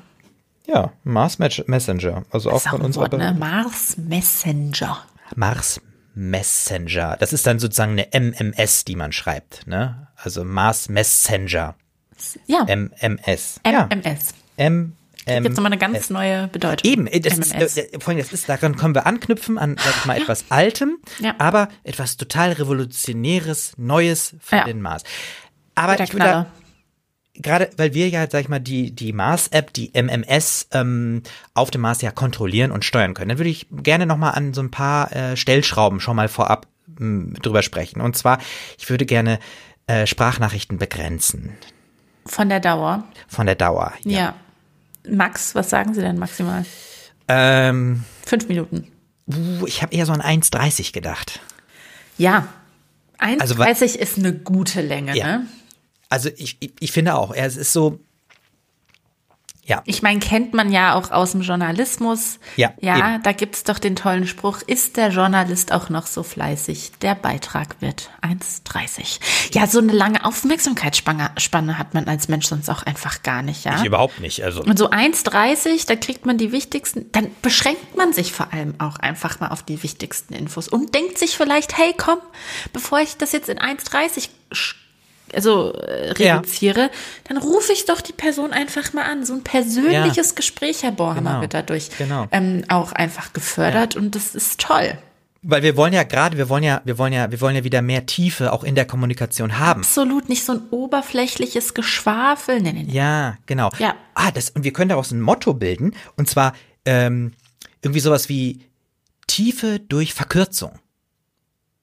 Ja, 0.67 0.91
Mars 1.03 1.39
Messenger. 1.39 2.23
Also 2.29 2.51
auch, 2.51 2.55
auch 2.55 2.71
von 2.71 2.81
unserer 2.81 3.03
Wort, 3.03 3.13
ne? 3.13 3.33
Mars 3.33 3.97
Messenger. 3.97 5.05
Mars 5.35 5.79
Messenger. 6.13 7.15
Das 7.17 7.31
ist 7.31 7.47
dann 7.47 7.59
sozusagen 7.59 7.93
eine 7.93 8.07
MMS, 8.11 8.83
die 8.83 8.95
man 8.97 9.13
schreibt, 9.13 9.65
ne? 9.65 10.07
Also 10.17 10.43
Mars 10.43 10.89
Messenger. 10.89 11.75
Ja. 12.47 12.65
MMS. 12.65 13.61
MMS. 13.63 14.33
Ja. 14.57 14.65
M 14.65 14.95
ähm, 15.25 15.43
jetzt 15.43 15.55
nochmal 15.55 15.71
eine 15.71 15.79
ganz 15.79 16.09
neue 16.09 16.47
Bedeutung. 16.47 16.91
Eben, 16.91 17.05
das 17.05 17.37
ist, 17.37 17.53
äh, 17.53 17.87
allem, 18.05 18.17
das 18.17 18.33
ist, 18.33 18.49
daran 18.49 18.75
können 18.75 18.95
wir 18.95 19.05
anknüpfen 19.05 19.57
an, 19.57 19.77
sag 19.77 19.95
ich 19.97 20.05
mal, 20.05 20.17
ja. 20.17 20.23
etwas 20.23 20.45
Altem, 20.49 20.97
ja. 21.19 21.35
aber 21.37 21.69
etwas 21.83 22.17
total 22.17 22.53
Revolutionäres, 22.53 23.73
Neues 23.77 24.35
für 24.39 24.57
ja. 24.57 24.63
den 24.65 24.81
Mars. 24.81 25.03
Aber 25.75 25.99
ich 25.99 26.13
würde 26.13 26.47
gerade, 27.35 27.69
weil 27.77 27.93
wir 27.93 28.09
ja, 28.09 28.29
sag 28.29 28.41
ich 28.41 28.49
mal, 28.49 28.59
die, 28.59 28.91
die 28.91 29.13
Mars-App, 29.13 29.73
die 29.73 29.91
MMS 29.93 30.67
ähm, 30.71 31.23
auf 31.53 31.71
dem 31.71 31.81
Mars 31.81 32.01
ja 32.01 32.11
kontrollieren 32.11 32.71
und 32.71 32.85
steuern 32.85 33.13
können, 33.13 33.29
dann 33.29 33.37
würde 33.37 33.49
ich 33.49 33.67
gerne 33.71 34.05
nochmal 34.05 34.33
an 34.33 34.53
so 34.53 34.61
ein 34.61 34.71
paar 34.71 35.11
äh, 35.15 35.37
Stellschrauben 35.37 35.99
schon 35.99 36.15
mal 36.15 36.27
vorab 36.27 36.67
mh, 36.97 37.39
drüber 37.41 37.61
sprechen. 37.61 38.01
Und 38.01 38.17
zwar, 38.17 38.39
ich 38.77 38.89
würde 38.89 39.05
gerne 39.05 39.39
äh, 39.87 40.05
Sprachnachrichten 40.05 40.77
begrenzen. 40.77 41.57
Von 42.25 42.49
der 42.49 42.59
Dauer? 42.59 43.03
Von 43.27 43.45
der 43.45 43.55
Dauer, 43.55 43.93
ja. 44.03 44.19
ja. 44.19 44.35
Max, 45.07 45.55
was 45.55 45.69
sagen 45.69 45.93
Sie 45.93 46.01
denn 46.01 46.17
maximal? 46.17 46.65
Ähm, 47.27 48.03
Fünf 48.25 48.47
Minuten. 48.47 48.87
Ich 49.65 49.81
habe 49.81 49.93
eher 49.93 50.05
so 50.05 50.13
an 50.13 50.21
1,30 50.21 50.93
gedacht. 50.93 51.39
Ja, 52.17 52.47
1,30 53.19 53.39
also, 53.39 53.85
ist 53.97 54.17
eine 54.17 54.33
gute 54.33 54.81
Länge, 54.81 55.15
ja. 55.15 55.25
ne? 55.25 55.47
Also 56.09 56.29
ich, 56.35 56.57
ich, 56.59 56.73
ich 56.79 56.91
finde 56.91 57.15
auch, 57.15 57.33
es 57.33 57.55
ist 57.55 57.71
so, 57.71 57.99
ja. 59.63 59.83
Ich 59.85 60.01
meine, 60.01 60.19
kennt 60.19 60.53
man 60.55 60.71
ja 60.71 60.95
auch 60.95 61.11
aus 61.11 61.33
dem 61.33 61.41
Journalismus. 61.41 62.39
Ja. 62.55 62.73
Ja, 62.81 62.97
eben. 62.97 63.23
da 63.23 63.31
gibt's 63.31 63.63
doch 63.63 63.77
den 63.77 63.95
tollen 63.95 64.25
Spruch, 64.25 64.61
ist 64.65 64.97
der 64.97 65.09
Journalist 65.09 65.71
auch 65.71 65.89
noch 65.89 66.07
so 66.07 66.23
fleißig? 66.23 66.93
Der 67.01 67.13
Beitrag 67.13 67.79
wird 67.79 68.09
1,30. 68.21 69.19
Ja, 69.53 69.67
so 69.67 69.79
eine 69.79 69.91
lange 69.91 70.25
Aufmerksamkeitsspanne 70.25 71.77
hat 71.77 71.93
man 71.93 72.07
als 72.07 72.27
Mensch 72.27 72.47
sonst 72.47 72.69
auch 72.69 72.83
einfach 72.83 73.21
gar 73.21 73.43
nicht, 73.43 73.63
ja. 73.63 73.77
Ich 73.77 73.85
überhaupt 73.85 74.19
nicht. 74.19 74.43
Also. 74.43 74.63
Und 74.63 74.79
so 74.79 74.89
1,30, 74.89 75.85
da 75.87 75.95
kriegt 75.95 76.25
man 76.25 76.39
die 76.39 76.51
wichtigsten, 76.51 77.11
dann 77.11 77.29
beschränkt 77.43 77.95
man 77.95 78.13
sich 78.13 78.33
vor 78.33 78.51
allem 78.51 78.73
auch 78.79 78.97
einfach 78.97 79.39
mal 79.39 79.49
auf 79.49 79.61
die 79.61 79.83
wichtigsten 79.83 80.33
Infos 80.33 80.67
und 80.67 80.95
denkt 80.95 81.19
sich 81.19 81.37
vielleicht, 81.37 81.77
hey, 81.77 81.93
komm, 81.95 82.17
bevor 82.73 82.99
ich 82.99 83.17
das 83.17 83.31
jetzt 83.31 83.47
in 83.47 83.59
1,30 83.59 84.29
also 85.33 85.73
äh, 85.73 86.11
reduziere, 86.11 86.81
ja. 86.81 86.89
dann 87.27 87.37
rufe 87.37 87.73
ich 87.73 87.85
doch 87.85 88.01
die 88.01 88.13
Person 88.13 88.51
einfach 88.51 88.93
mal 88.93 89.03
an. 89.03 89.25
So 89.25 89.33
ein 89.33 89.43
persönliches 89.43 90.29
ja. 90.29 90.35
Gespräch, 90.35 90.83
Herr 90.83 90.91
Borhammer, 90.91 91.29
genau. 91.29 91.41
wird 91.41 91.53
dadurch 91.53 91.89
genau. 91.97 92.27
ähm, 92.31 92.63
auch 92.67 92.91
einfach 92.91 93.33
gefördert 93.33 93.95
ja. 93.95 94.01
und 94.01 94.15
das 94.15 94.35
ist 94.35 94.59
toll. 94.59 94.97
Weil 95.43 95.63
wir 95.63 95.75
wollen 95.75 95.93
ja 95.93 96.03
gerade, 96.03 96.37
wir 96.37 96.49
wollen 96.49 96.63
ja, 96.63 96.81
wir 96.85 96.99
wollen 96.99 97.13
ja, 97.13 97.31
wir 97.31 97.41
wollen 97.41 97.55
ja 97.55 97.63
wieder 97.63 97.81
mehr 97.81 98.05
Tiefe 98.05 98.53
auch 98.53 98.63
in 98.63 98.75
der 98.75 98.85
Kommunikation 98.85 99.57
haben. 99.57 99.81
Absolut, 99.81 100.29
nicht 100.29 100.45
so 100.45 100.53
ein 100.53 100.61
oberflächliches 100.69 101.73
Geschwafel. 101.73 102.61
Nee, 102.61 102.73
nee, 102.73 102.83
nee. 102.83 102.93
Ja, 102.93 103.37
genau. 103.47 103.71
Ja. 103.79 103.95
Ah, 104.13 104.29
das, 104.29 104.51
und 104.51 104.63
wir 104.63 104.71
können 104.71 104.89
daraus 104.89 105.11
ein 105.11 105.19
Motto 105.19 105.55
bilden, 105.55 105.95
und 106.15 106.29
zwar 106.29 106.53
ähm, 106.85 107.33
irgendwie 107.81 108.01
sowas 108.01 108.29
wie 108.29 108.61
Tiefe 109.25 109.79
durch 109.79 110.13
Verkürzung. 110.13 110.77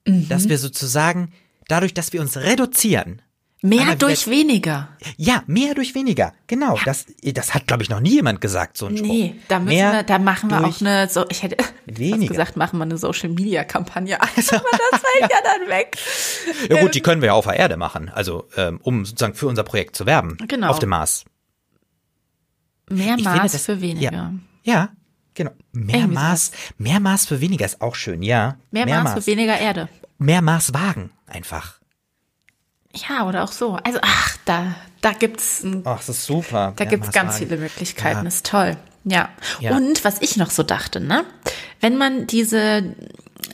Mhm. 0.07 0.29
Dass 0.29 0.47
wir 0.47 0.57
sozusagen, 0.57 1.33
dadurch, 1.67 1.93
dass 1.93 2.13
wir 2.13 2.21
uns 2.21 2.37
reduzieren, 2.37 3.21
Mehr 3.61 3.95
durch 3.95 4.27
weniger. 4.27 4.89
Ja, 5.17 5.43
mehr 5.45 5.75
durch 5.75 5.93
weniger. 5.93 6.33
Genau. 6.47 6.77
Ja. 6.77 6.81
Das, 6.85 7.07
das 7.21 7.53
hat, 7.53 7.67
glaube 7.67 7.83
ich, 7.83 7.89
noch 7.89 7.99
nie 7.99 8.13
jemand 8.13 8.39
gesagt, 8.39 8.77
so 8.77 8.85
ein 8.85 8.95
Spruch. 8.95 9.07
Nee, 9.07 9.35
da 9.49 9.59
müssen 9.59 9.75
mehr 9.75 9.91
wir, 9.91 10.03
da 10.03 10.17
machen 10.17 10.49
wir 10.49 10.65
auch 10.65 10.79
eine, 10.79 11.09
so, 11.09 11.25
ich 11.29 11.43
hätte 11.43 11.57
weniger. 11.85 12.29
gesagt, 12.29 12.55
machen 12.55 12.77
wir 12.79 12.83
eine 12.83 12.97
Social 12.97 13.29
Media 13.29 13.63
Kampagne. 13.63 14.17
Also, 14.37 14.55
aber 14.55 14.65
das 14.91 15.01
fällt 15.01 15.31
ja. 15.31 15.37
ja. 15.37 15.57
dann 15.57 15.69
weg. 15.69 15.97
Ja 16.69 16.81
gut, 16.81 16.95
die 16.95 17.01
können 17.01 17.21
wir 17.21 17.27
ja 17.27 17.33
auf 17.33 17.45
der 17.45 17.55
Erde 17.55 17.75
machen. 17.75 18.09
Also, 18.09 18.47
ähm, 18.55 18.79
um 18.81 19.03
sozusagen 19.05 19.33
für 19.33 19.47
unser 19.47 19.63
Projekt 19.63 19.95
zu 19.95 20.05
werben. 20.05 20.37
Genau. 20.47 20.69
Auf 20.69 20.79
dem 20.79 20.89
Mars. 20.89 21.25
Mehr 22.89 23.15
ich 23.17 23.23
Maß 23.23 23.33
finde, 23.33 23.51
das, 23.51 23.65
für 23.65 23.81
weniger. 23.81 24.11
Ja, 24.11 24.33
ja 24.63 24.89
genau. 25.33 25.51
Mehr 25.71 25.95
Irgendwie 25.95 26.15
Maß, 26.15 26.51
mehr 26.77 26.99
Maß 26.99 27.25
für 27.25 27.41
weniger 27.41 27.65
ist 27.65 27.81
auch 27.81 27.95
schön, 27.95 28.21
ja. 28.21 28.57
Mehr, 28.71 28.85
mehr 28.85 29.03
Maß, 29.03 29.15
Maß 29.15 29.25
für 29.25 29.31
weniger 29.31 29.57
Erde. 29.57 29.89
Mehr 30.17 30.41
Maß 30.41 30.73
wagen, 30.73 31.11
einfach. 31.25 31.78
Ja, 32.95 33.27
oder 33.27 33.43
auch 33.43 33.51
so. 33.51 33.77
Also, 33.83 33.99
ach, 34.01 34.37
da, 34.45 34.75
da 35.01 35.13
gibt's. 35.13 35.63
Ein, 35.63 35.83
ach, 35.85 35.97
das 35.97 36.09
ist 36.09 36.25
super. 36.25 36.73
Da 36.75 36.83
ja, 36.83 36.89
gibt's 36.89 37.11
ganz 37.11 37.37
viele 37.37 37.57
Möglichkeiten. 37.57 38.23
Ja. 38.23 38.27
Ist 38.27 38.45
toll. 38.45 38.77
Ja. 39.05 39.29
ja. 39.59 39.75
Und 39.75 40.03
was 40.03 40.21
ich 40.21 40.37
noch 40.37 40.49
so 40.49 40.63
dachte, 40.63 40.99
ne? 40.99 41.23
Wenn 41.79 41.97
man 41.97 42.27
diese, 42.27 42.95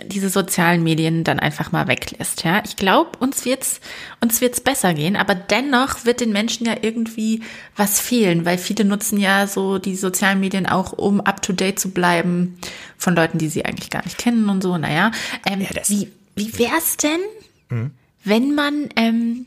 diese 0.05 0.29
sozialen 0.29 0.83
Medien 0.83 1.23
dann 1.23 1.39
einfach 1.39 1.71
mal 1.71 1.87
weglässt, 1.87 2.43
ja. 2.43 2.63
Ich 2.65 2.77
glaube, 2.77 3.17
uns 3.19 3.45
wird's, 3.45 3.81
uns 4.21 4.41
wird's 4.41 4.61
besser 4.61 4.93
gehen, 4.93 5.15
aber 5.15 5.35
dennoch 5.35 6.05
wird 6.05 6.21
den 6.21 6.31
Menschen 6.31 6.65
ja 6.65 6.75
irgendwie 6.81 7.43
was 7.75 7.99
fehlen, 7.99 8.45
weil 8.45 8.57
viele 8.57 8.85
nutzen 8.85 9.19
ja 9.19 9.47
so 9.47 9.77
die 9.77 9.95
sozialen 9.95 10.39
Medien 10.39 10.65
auch, 10.65 10.93
um 10.93 11.21
up 11.21 11.41
to 11.41 11.53
date 11.53 11.79
zu 11.79 11.91
bleiben 11.91 12.57
von 12.97 13.15
Leuten, 13.15 13.37
die 13.37 13.49
sie 13.49 13.65
eigentlich 13.65 13.89
gar 13.89 14.03
nicht 14.03 14.17
kennen 14.17 14.49
und 14.49 14.63
so. 14.63 14.77
Naja, 14.77 15.11
ähm, 15.45 15.61
ja, 15.61 15.69
wie, 15.87 16.11
wie 16.35 16.57
wär's 16.57 16.97
denn? 16.97 17.19
Mhm 17.69 17.91
wenn 18.25 18.53
man 18.53 18.89
ähm, 18.95 19.45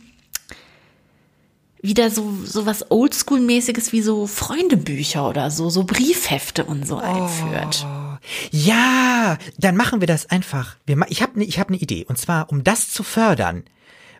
wieder 1.83 2.11
so, 2.11 2.33
so 2.45 2.67
was 2.67 2.91
Oldschool-mäßiges 2.91 3.93
wie 3.93 4.03
so 4.03 4.27
Freundebücher 4.27 5.29
oder 5.29 5.51
so, 5.51 5.71
so 5.71 5.85
Briefhefte 5.85 6.65
und 6.65 6.87
so 6.87 6.99
einführt. 6.99 7.87
Oh, 7.87 8.17
ja, 8.51 9.39
dann 9.59 9.77
machen 9.77 10.01
wir 10.01 10.07
das 10.07 10.27
einfach. 10.27 10.77
Wir, 10.87 10.99
ich 11.09 11.23
habe 11.23 11.39
ne, 11.39 11.45
ich 11.45 11.59
hab 11.59 11.69
eine 11.69 11.79
Idee. 11.79 12.05
Und 12.09 12.19
zwar, 12.19 12.51
um 12.51 12.65
das 12.65 12.91
zu 12.91 13.03
fördern, 13.03 13.65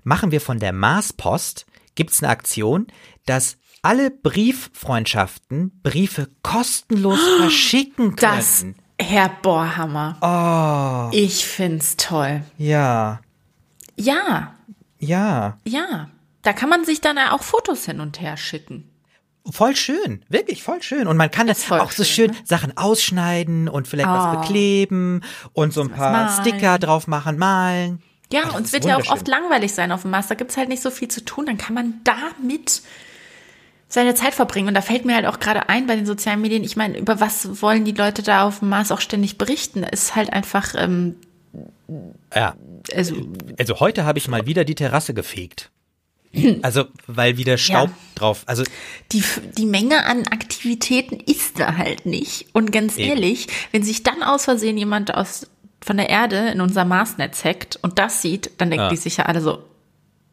machen 0.05 0.31
wir 0.31 0.41
von 0.41 0.59
der 0.59 0.73
Marspost, 0.73 1.67
gibt 1.95 2.11
es 2.11 2.23
eine 2.23 2.31
Aktion, 2.31 2.87
dass 3.27 3.57
alle 3.83 4.11
Brieffreundschaften 4.11 5.81
Briefe 5.83 6.29
kostenlos 6.43 7.19
oh, 7.21 7.43
verschicken 7.43 8.17
können. 8.17 8.17
Das, 8.17 8.65
Herr 9.01 9.31
Bohrhammer. 9.43 10.17
Oh. 10.21 11.17
Ich 11.17 11.47
find's 11.47 11.97
toll. 11.97 12.43
Ja. 12.57 13.21
Ja. 13.99 14.55
Ja. 14.99 15.59
Ja. 15.65 16.09
Da 16.43 16.53
kann 16.53 16.69
man 16.69 16.85
sich 16.85 17.01
dann 17.01 17.19
auch 17.19 17.43
Fotos 17.43 17.85
hin 17.85 18.01
und 18.01 18.21
her 18.21 18.37
schicken. 18.37 18.89
Voll 19.51 19.77
schön, 19.77 20.25
wirklich 20.29 20.63
voll 20.63 20.83
schön. 20.83 21.07
Und 21.07 21.17
man 21.17 21.31
kann 21.31 21.47
das 21.47 21.71
auch 21.71 21.91
so 21.91 22.05
schön, 22.05 22.33
ne? 22.33 22.37
Sachen 22.45 22.77
ausschneiden 22.77 23.69
und 23.69 23.89
vielleicht 23.89 24.09
oh. 24.09 24.13
was 24.13 24.41
bekleben 24.41 25.23
und 25.53 25.73
so 25.73 25.81
ein 25.81 25.91
paar. 25.91 26.41
Sticker 26.41 26.79
drauf 26.79 27.07
machen, 27.07 27.39
malen. 27.39 28.03
Ja, 28.31 28.43
Ach, 28.47 28.57
und 28.57 28.67
es 28.67 28.73
wird 28.75 28.85
ja 28.85 28.99
auch 28.99 29.09
oft 29.09 29.27
langweilig 29.27 29.73
sein 29.73 29.91
auf 29.91 30.03
dem 30.03 30.11
Mars. 30.11 30.27
Da 30.27 30.35
gibt's 30.35 30.59
halt 30.59 30.69
nicht 30.69 30.83
so 30.83 30.91
viel 30.91 31.09
zu 31.09 31.25
tun. 31.25 31.47
Dann 31.47 31.57
kann 31.57 31.75
man 31.75 32.01
damit 32.05 32.83
seine 33.89 34.15
Zeit 34.15 34.35
verbringen. 34.35 34.69
Und 34.69 34.75
da 34.75 34.83
fällt 34.83 35.07
mir 35.07 35.15
halt 35.15 35.27
auch 35.27 35.41
gerade 35.41 35.71
ein 35.71 35.87
bei 35.87 35.97
den 35.97 36.05
sozialen 36.05 36.43
Medien, 36.43 36.63
ich 36.63 36.77
meine, 36.77 36.99
über 36.99 37.21
was 37.21 37.63
wollen 37.63 37.87
die 37.87 37.93
Leute 37.93 38.23
da 38.23 38.47
auf 38.47 38.59
dem 38.59 38.69
Mars 38.69 38.93
auch 38.93 39.01
ständig 39.01 39.39
berichten? 39.39 39.81
Da 39.83 39.89
ist 39.89 40.15
halt 40.15 40.31
einfach 40.31 40.75
ähm, 40.77 41.17
ja. 42.35 42.55
Also, 42.95 43.17
also 43.59 43.81
heute 43.81 44.05
habe 44.05 44.19
ich 44.19 44.29
mal 44.29 44.47
wieder 44.47 44.65
die 44.65 44.75
Terrasse 44.75 45.15
gefegt. 45.15 45.71
Also, 46.63 46.85
weil 47.07 47.39
wieder 47.39 47.57
Staub 47.57 47.89
ja. 47.89 47.95
drauf, 48.15 48.43
also. 48.47 48.63
Die, 49.13 49.23
die 49.57 49.65
Menge 49.65 50.05
an 50.05 50.27
Aktivitäten 50.27 51.21
ist 51.21 51.59
da 51.59 51.77
halt 51.77 52.05
nicht. 52.05 52.47
Und 52.53 52.71
ganz 52.71 52.99
eben. 52.99 53.09
ehrlich, 53.09 53.47
wenn 53.73 53.83
sich 53.83 54.03
dann 54.03 54.23
aus 54.23 54.45
Versehen 54.45 54.77
jemand 54.77 55.15
aus, 55.15 55.47
von 55.81 55.97
der 55.97 56.11
Erde 56.11 56.51
in 56.51 56.61
unser 56.61 56.85
Marsnetz 56.85 57.45
hackt 57.45 57.77
und 57.81 57.99
das 57.99 58.21
sieht, 58.21 58.51
dann 58.59 58.71
denken 58.71 58.85
ja. 58.85 58.91
die 58.91 58.97
sich 58.97 59.17
ja 59.17 59.25
alle 59.25 59.41
so, 59.41 59.63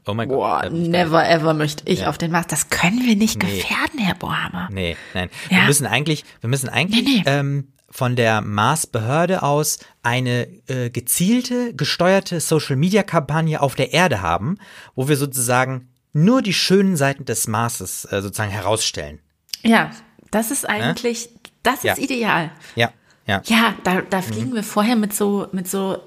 Oh 0.08 0.14
mein 0.14 0.28
Boah, 0.28 0.62
Gott. 0.62 0.72
never 0.72 1.28
ever 1.28 1.56
möchte 1.56 1.84
ich 1.90 2.02
ja. 2.02 2.10
auf 2.10 2.20
den 2.20 2.32
Mars. 2.32 2.46
Das 2.48 2.70
können 2.70 3.06
wir 3.06 3.16
nicht 3.16 3.42
nee. 3.42 3.50
gefährden, 3.50 4.00
Herr 4.00 4.14
Bohammer. 4.14 4.70
Nee, 4.72 4.96
nein. 5.16 5.30
Wir 5.50 5.64
müssen 5.64 5.88
eigentlich, 5.88 6.26
wir 6.42 6.50
müssen 6.50 6.70
eigentlich 6.70 7.06
nee, 7.06 7.24
nee. 7.26 7.32
Ähm, 7.32 7.70
von 7.96 8.18
der 8.18 8.42
Mars-Behörde 8.42 9.42
aus 9.42 9.80
eine 10.04 10.50
äh, 10.68 10.90
gezielte, 10.90 11.74
gesteuerte 11.74 12.42
Social-Media-Kampagne 12.42 13.62
auf 13.62 13.76
der 13.76 13.94
Erde 13.94 14.22
haben, 14.22 14.58
wo 14.96 15.08
wir 15.08 15.16
sozusagen 15.16 15.88
nur 16.12 16.42
die 16.42 16.54
schönen 16.54 16.98
Seiten 16.98 17.24
des 17.24 17.48
Marses 17.48 18.04
äh, 18.12 18.22
sozusagen 18.22 18.52
herausstellen. 18.52 19.20
Ja, 19.64 19.92
das 20.30 20.52
ist 20.52 20.68
eigentlich, 20.68 21.26
ja? 21.26 21.32
das 21.64 21.76
ist 21.76 21.84
ja. 21.86 21.98
ideal. 21.98 22.52
Ja, 22.76 22.92
ja. 23.28 23.42
Ja, 23.46 23.76
da, 23.86 24.02
da 24.02 24.22
fliegen 24.22 24.50
mhm. 24.50 24.56
wir 24.56 24.64
vorher 24.64 24.98
mit 24.98 25.14
so, 25.14 25.48
mit 25.54 25.70
so 25.70 25.98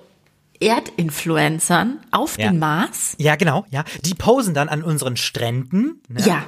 Erdinfluencern 0.61 2.01
auf 2.11 2.39
ja. 2.39 2.51
den 2.51 2.59
Mars. 2.59 3.15
Ja, 3.17 3.37
genau, 3.37 3.65
ja. 3.71 3.85
Die 4.05 4.13
posen 4.13 4.53
dann 4.53 4.69
an 4.69 4.83
unseren 4.83 5.17
Stränden. 5.17 6.03
Ne? 6.09 6.21
Ja. 6.23 6.45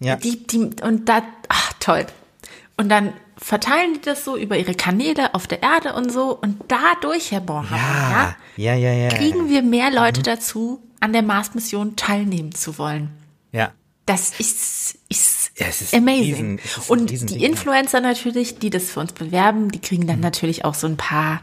Ja. 0.00 0.16
Die, 0.16 0.46
die, 0.46 0.70
und 0.82 1.10
da, 1.10 1.22
ach, 1.50 1.74
toll. 1.78 2.06
Und 2.78 2.88
dann 2.88 3.12
verteilen 3.42 3.94
die 3.94 4.00
das 4.00 4.24
so 4.24 4.36
über 4.36 4.56
ihre 4.56 4.74
Kanäle 4.74 5.34
auf 5.34 5.46
der 5.46 5.62
Erde 5.62 5.94
und 5.94 6.10
so. 6.10 6.38
Und 6.40 6.60
dadurch, 6.68 7.32
Herr 7.32 7.40
Bornhammer, 7.40 8.36
ja, 8.56 8.74
ja, 8.74 8.92
ja, 8.92 8.92
ja, 8.92 9.08
kriegen 9.08 9.48
wir 9.48 9.62
mehr 9.62 9.90
Leute 9.90 10.20
mhm. 10.20 10.24
dazu, 10.24 10.82
an 11.00 11.12
der 11.12 11.22
Mars-Mission 11.22 11.96
teilnehmen 11.96 12.54
zu 12.54 12.78
wollen. 12.78 13.10
Ja. 13.50 13.72
Das 14.06 14.38
ist, 14.38 14.98
ist, 15.08 15.52
ja, 15.58 15.66
ist 15.66 15.94
amazing. 15.94 16.58
Riesen, 16.58 16.82
und 16.88 17.10
die 17.10 17.44
Influencer 17.44 18.00
natürlich, 18.00 18.58
die 18.58 18.70
das 18.70 18.90
für 18.90 19.00
uns 19.00 19.12
bewerben, 19.12 19.70
die 19.70 19.80
kriegen 19.80 20.06
dann 20.06 20.16
mhm. 20.16 20.22
natürlich 20.22 20.64
auch 20.64 20.74
so 20.74 20.86
ein 20.86 20.96
paar 20.96 21.40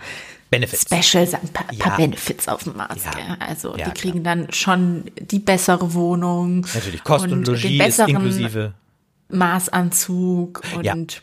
Benefits. 0.50 0.82
Specials, 0.84 1.34
ein 1.36 1.50
paar, 1.50 1.72
Ja. 1.74 1.86
paar 1.86 1.98
Benefits 1.98 2.48
auf 2.48 2.64
dem 2.64 2.76
Mars. 2.76 3.04
Ja. 3.06 3.38
Also 3.40 3.74
die 3.74 3.92
kriegen 3.92 4.24
dann 4.24 4.52
schon 4.52 5.06
die 5.20 5.40
bessere 5.40 5.94
Wohnung. 5.94 6.66
Natürlich, 6.74 7.04
Kost 7.04 7.26
und, 7.26 7.32
den 7.32 7.44
Logis 7.44 8.00
ist 8.00 8.00
inklusive. 8.00 8.74
Maßanzug 9.30 10.64
und 10.76 11.22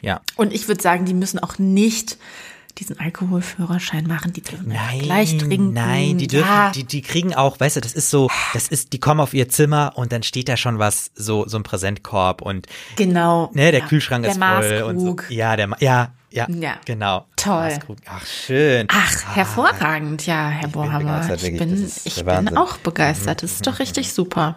Ja. 0.00 0.20
Und 0.36 0.52
ich 0.52 0.68
würde 0.68 0.82
sagen, 0.82 1.04
die 1.04 1.14
müssen 1.14 1.38
auch 1.38 1.58
nicht 1.58 2.16
diesen 2.78 2.98
Alkoholführerschein 3.00 4.06
machen, 4.06 4.32
die 4.32 4.40
dürfen 4.42 4.68
Nein, 4.68 5.00
gleich 5.00 5.36
trinken. 5.36 5.72
nein, 5.72 6.16
die 6.18 6.28
dürfen, 6.28 6.48
ja, 6.48 6.70
die, 6.70 6.84
die 6.84 7.02
kriegen 7.02 7.34
auch, 7.34 7.58
weißt 7.60 7.76
du, 7.76 7.80
das 7.80 7.92
ist 7.92 8.08
so, 8.10 8.30
das 8.54 8.68
ist, 8.68 8.92
die 8.92 9.00
kommen 9.00 9.20
auf 9.20 9.34
ihr 9.34 9.48
Zimmer 9.48 9.92
und 9.96 10.12
dann 10.12 10.22
steht 10.22 10.48
da 10.48 10.56
schon 10.56 10.78
was, 10.78 11.10
so, 11.14 11.46
so 11.46 11.58
ein 11.58 11.62
Präsentkorb 11.62 12.40
und, 12.40 12.68
genau. 12.96 13.50
ne, 13.54 13.70
der 13.72 13.80
ja. 13.80 13.86
Kühlschrank 13.86 14.22
der 14.22 14.32
ist 14.32 14.38
voll 14.38 14.82
und 14.86 15.00
so. 15.00 15.16
Ja, 15.28 15.56
der, 15.56 15.68
ja, 15.80 16.12
ja, 16.30 16.46
Ja. 16.48 16.76
genau. 16.86 17.26
Toll. 17.36 17.76
Ach, 18.08 18.24
schön. 18.24 18.86
Ach, 18.90 19.34
hervorragend, 19.36 20.24
ja, 20.26 20.48
Herr 20.48 20.62
bin 20.68 20.72
Bohammer. 20.72 20.98
begeistert, 21.20 21.42
Ich 21.42 21.58
bin, 21.58 21.84
ist 21.84 22.06
ich 22.06 22.24
bin 22.24 22.56
auch 22.56 22.76
begeistert. 22.78 23.42
Das 23.42 23.50
ist 23.52 23.66
doch 23.66 23.78
richtig 23.80 24.12
super. 24.12 24.56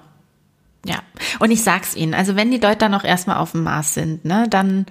Ja. 0.86 1.00
Und 1.40 1.52
ich 1.52 1.64
sag's 1.64 1.96
Ihnen, 1.96 2.14
also 2.14 2.36
wenn 2.36 2.52
die 2.52 2.58
Leute 2.58 2.78
dann 2.78 2.94
auch 2.94 3.04
erstmal 3.04 3.38
auf 3.38 3.52
dem 3.54 3.64
Mars 3.64 3.96
sind, 3.96 4.24
ne, 4.24 4.46
dann, 4.50 4.86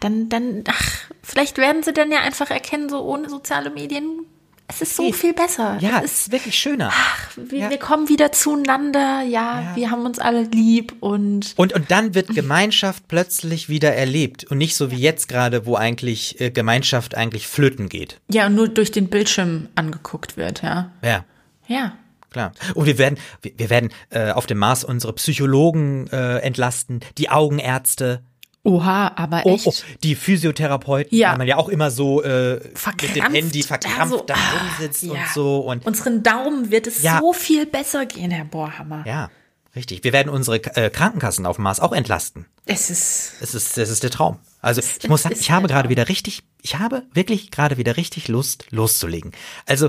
dann, 0.00 0.28
dann, 0.28 0.64
ach, 0.68 1.00
vielleicht 1.22 1.58
werden 1.58 1.82
sie 1.82 1.92
dann 1.92 2.10
ja 2.12 2.20
einfach 2.20 2.50
erkennen, 2.50 2.88
so 2.88 3.00
ohne 3.02 3.28
soziale 3.28 3.70
Medien, 3.70 4.26
es 4.70 4.82
ist 4.82 4.96
so 4.96 5.02
Nee. 5.04 5.14
viel 5.14 5.32
besser. 5.32 5.78
Ja, 5.80 6.02
es 6.04 6.20
ist 6.26 6.32
wirklich 6.32 6.58
schöner. 6.58 6.92
wir, 7.36 7.58
ja. 7.58 7.70
wir 7.70 7.78
kommen 7.78 8.10
wieder 8.10 8.32
zueinander, 8.32 9.22
ja, 9.22 9.60
Ja. 9.62 9.76
wir 9.76 9.90
haben 9.90 10.04
uns 10.04 10.18
alle 10.18 10.42
lieb 10.42 10.94
und 11.00 11.54
Und, 11.56 11.72
und 11.72 11.90
dann 11.90 12.14
wird 12.14 12.28
Gemeinschaft 12.34 13.08
plötzlich 13.08 13.70
wieder 13.70 13.94
erlebt 13.94 14.44
und 14.44 14.58
nicht 14.58 14.76
so 14.76 14.90
wie 14.90 14.96
jetzt 14.98 15.26
gerade, 15.26 15.64
wo 15.64 15.76
eigentlich 15.76 16.38
äh, 16.42 16.50
Gemeinschaft 16.50 17.14
eigentlich 17.14 17.46
flöten 17.48 17.88
geht. 17.88 18.20
ja, 18.30 18.46
und 18.46 18.56
nur 18.56 18.68
durch 18.68 18.92
den 18.92 19.08
Bildschirm 19.08 19.68
angeguckt 19.74 20.36
wird, 20.36 20.60
ja. 20.62 20.92
Ja. 21.02 21.24
Ja. 21.66 21.96
Klar. 22.30 22.52
Und 22.74 22.84
wir 22.84 22.98
werden, 22.98 23.18
wir 23.40 23.70
werden 23.70 23.90
äh, 24.10 24.32
auf 24.32 24.44
dem 24.44 24.58
Mars 24.58 24.84
unsere 24.84 25.14
Psychologen 25.14 26.08
äh, 26.08 26.40
entlasten, 26.40 27.00
die 27.16 27.30
Augenärzte, 27.30 28.22
Oha, 28.68 29.12
aber 29.16 29.42
oh, 29.44 29.54
echt. 29.54 29.66
oh, 29.66 29.72
die 30.02 30.14
Physiotherapeuten, 30.14 31.16
Ja. 31.16 31.30
weil 31.30 31.38
man 31.38 31.46
ja 31.48 31.56
auch 31.56 31.68
immer 31.68 31.90
so 31.90 32.22
äh, 32.22 32.60
mit 33.02 33.16
dem 33.16 33.32
Handy 33.32 33.60
da 33.62 33.66
verkrampft 33.68 34.10
so, 34.18 34.24
da 34.24 34.34
ah, 34.34 34.58
rumsitzt 34.60 35.02
ja. 35.04 35.12
und 35.12 35.20
so 35.34 35.58
und 35.60 35.86
Unseren 35.86 36.22
Daumen 36.22 36.70
wird 36.70 36.86
es 36.86 37.02
Ja. 37.02 37.20
so 37.20 37.32
viel 37.32 37.66
besser 37.66 38.06
gehen, 38.06 38.30
Herr 38.30 38.44
Bohrhammer. 38.44 39.04
ja, 39.06 39.30
richtig. 39.74 40.04
Wir 40.04 40.12
werden 40.12 40.28
unsere 40.28 40.56
äh, 40.76 40.90
Krankenkassen 40.90 41.46
auf 41.46 41.56
dem 41.56 41.62
Mars 41.64 41.80
auch 41.80 41.92
entlasten. 41.92 42.46
Es 42.66 42.90
ist. 42.90 43.32
Es 43.40 43.54
ist, 43.54 43.78
es 43.78 43.88
ist 43.90 44.02
der 44.02 44.10
Traum. 44.10 44.38
Also 44.60 44.82
ich 45.00 45.08
muss 45.08 45.22
sagen, 45.22 45.36
ich 45.38 45.50
habe 45.50 45.68
gerade 45.68 45.88
wieder 45.88 46.08
richtig, 46.08 46.42
ich 46.62 46.78
habe 46.78 47.04
wirklich 47.14 47.50
gerade 47.50 47.76
wieder 47.78 47.96
richtig 47.96 48.28
Lust 48.28 48.66
loszulegen. 48.70 49.32
Also 49.66 49.88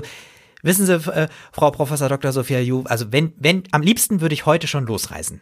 wissen 0.62 0.86
Sie, 0.86 0.94
äh, 0.94 1.28
Frau 1.52 1.70
Professor 1.70 2.08
Dr. 2.08 2.32
Sophia 2.32 2.60
Ju, 2.60 2.84
also 2.84 3.12
wenn, 3.12 3.32
wenn, 3.36 3.64
am 3.72 3.82
liebsten 3.82 4.20
würde 4.20 4.34
ich 4.34 4.46
heute 4.46 4.66
schon 4.66 4.86
losreisen. 4.86 5.40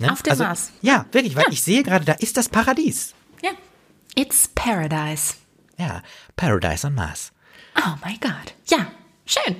Ne? 0.00 0.12
Auf 0.12 0.22
den 0.22 0.30
also, 0.32 0.44
Mars. 0.44 0.72
Ja, 0.82 1.06
wirklich, 1.12 1.36
weil 1.36 1.46
ich 1.50 1.62
sehe 1.62 1.82
gerade, 1.82 2.04
da 2.04 2.12
ist 2.14 2.36
das 2.36 2.48
Paradies. 2.48 3.14
Ja. 3.42 3.50
It's 4.16 4.48
paradise. 4.54 5.34
Ja, 5.78 6.02
Paradise 6.36 6.86
on 6.86 6.94
Mars. 6.94 7.32
Oh 7.76 7.94
my 8.04 8.16
God. 8.18 8.54
Ja, 8.68 8.86
schön. 9.26 9.56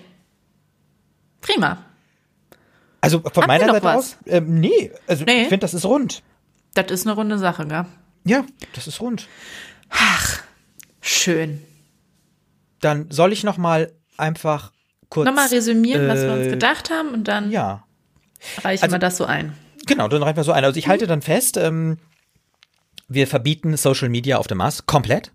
Prima. 1.40 1.84
Also 3.00 3.20
von 3.20 3.32
Habt 3.36 3.46
meiner 3.48 3.66
Seite 3.72 3.92
aus, 3.92 4.16
ähm, 4.26 4.60
nee, 4.60 4.90
also 5.06 5.24
Nee. 5.24 5.42
ich 5.42 5.48
finde, 5.48 5.58
das 5.58 5.74
ist 5.74 5.84
rund. 5.84 6.22
Das 6.74 6.90
ist 6.90 7.06
eine 7.06 7.14
runde 7.14 7.38
Sache, 7.38 7.66
gell? 7.66 7.84
Ja, 8.24 8.44
das 8.74 8.86
ist 8.86 9.00
rund. 9.00 9.28
Schön. 11.00 11.62
Dann 12.80 13.10
soll 13.10 13.32
ich 13.32 13.44
noch 13.44 13.58
mal 13.58 13.92
einfach 14.16 14.72
kurz 15.10 15.26
Nochmal 15.26 15.48
resümieren, 15.48 16.08
was 16.08 16.20
wir 16.22 16.32
uns 16.32 16.46
äh, 16.46 16.50
gedacht 16.50 16.90
haben 16.90 17.10
und 17.10 17.28
dann 17.28 17.50
Ja, 17.50 17.84
reichen 18.62 18.82
Also- 18.84 18.94
wir 18.94 18.98
das 18.98 19.16
so 19.18 19.24
ein. 19.26 19.54
Genau, 19.86 20.08
dann 20.08 20.22
reichen 20.22 20.36
wir 20.36 20.44
so 20.44 20.52
ein. 20.52 20.64
Also 20.64 20.78
ich 20.78 20.88
halte 20.88 21.06
dann 21.06 21.22
fest, 21.22 21.56
ähm, 21.56 21.98
wir 23.08 23.26
verbieten 23.26 23.76
Social 23.76 24.08
Media 24.08 24.38
auf 24.38 24.46
dem 24.46 24.58
Mars 24.58 24.86
komplett. 24.86 25.32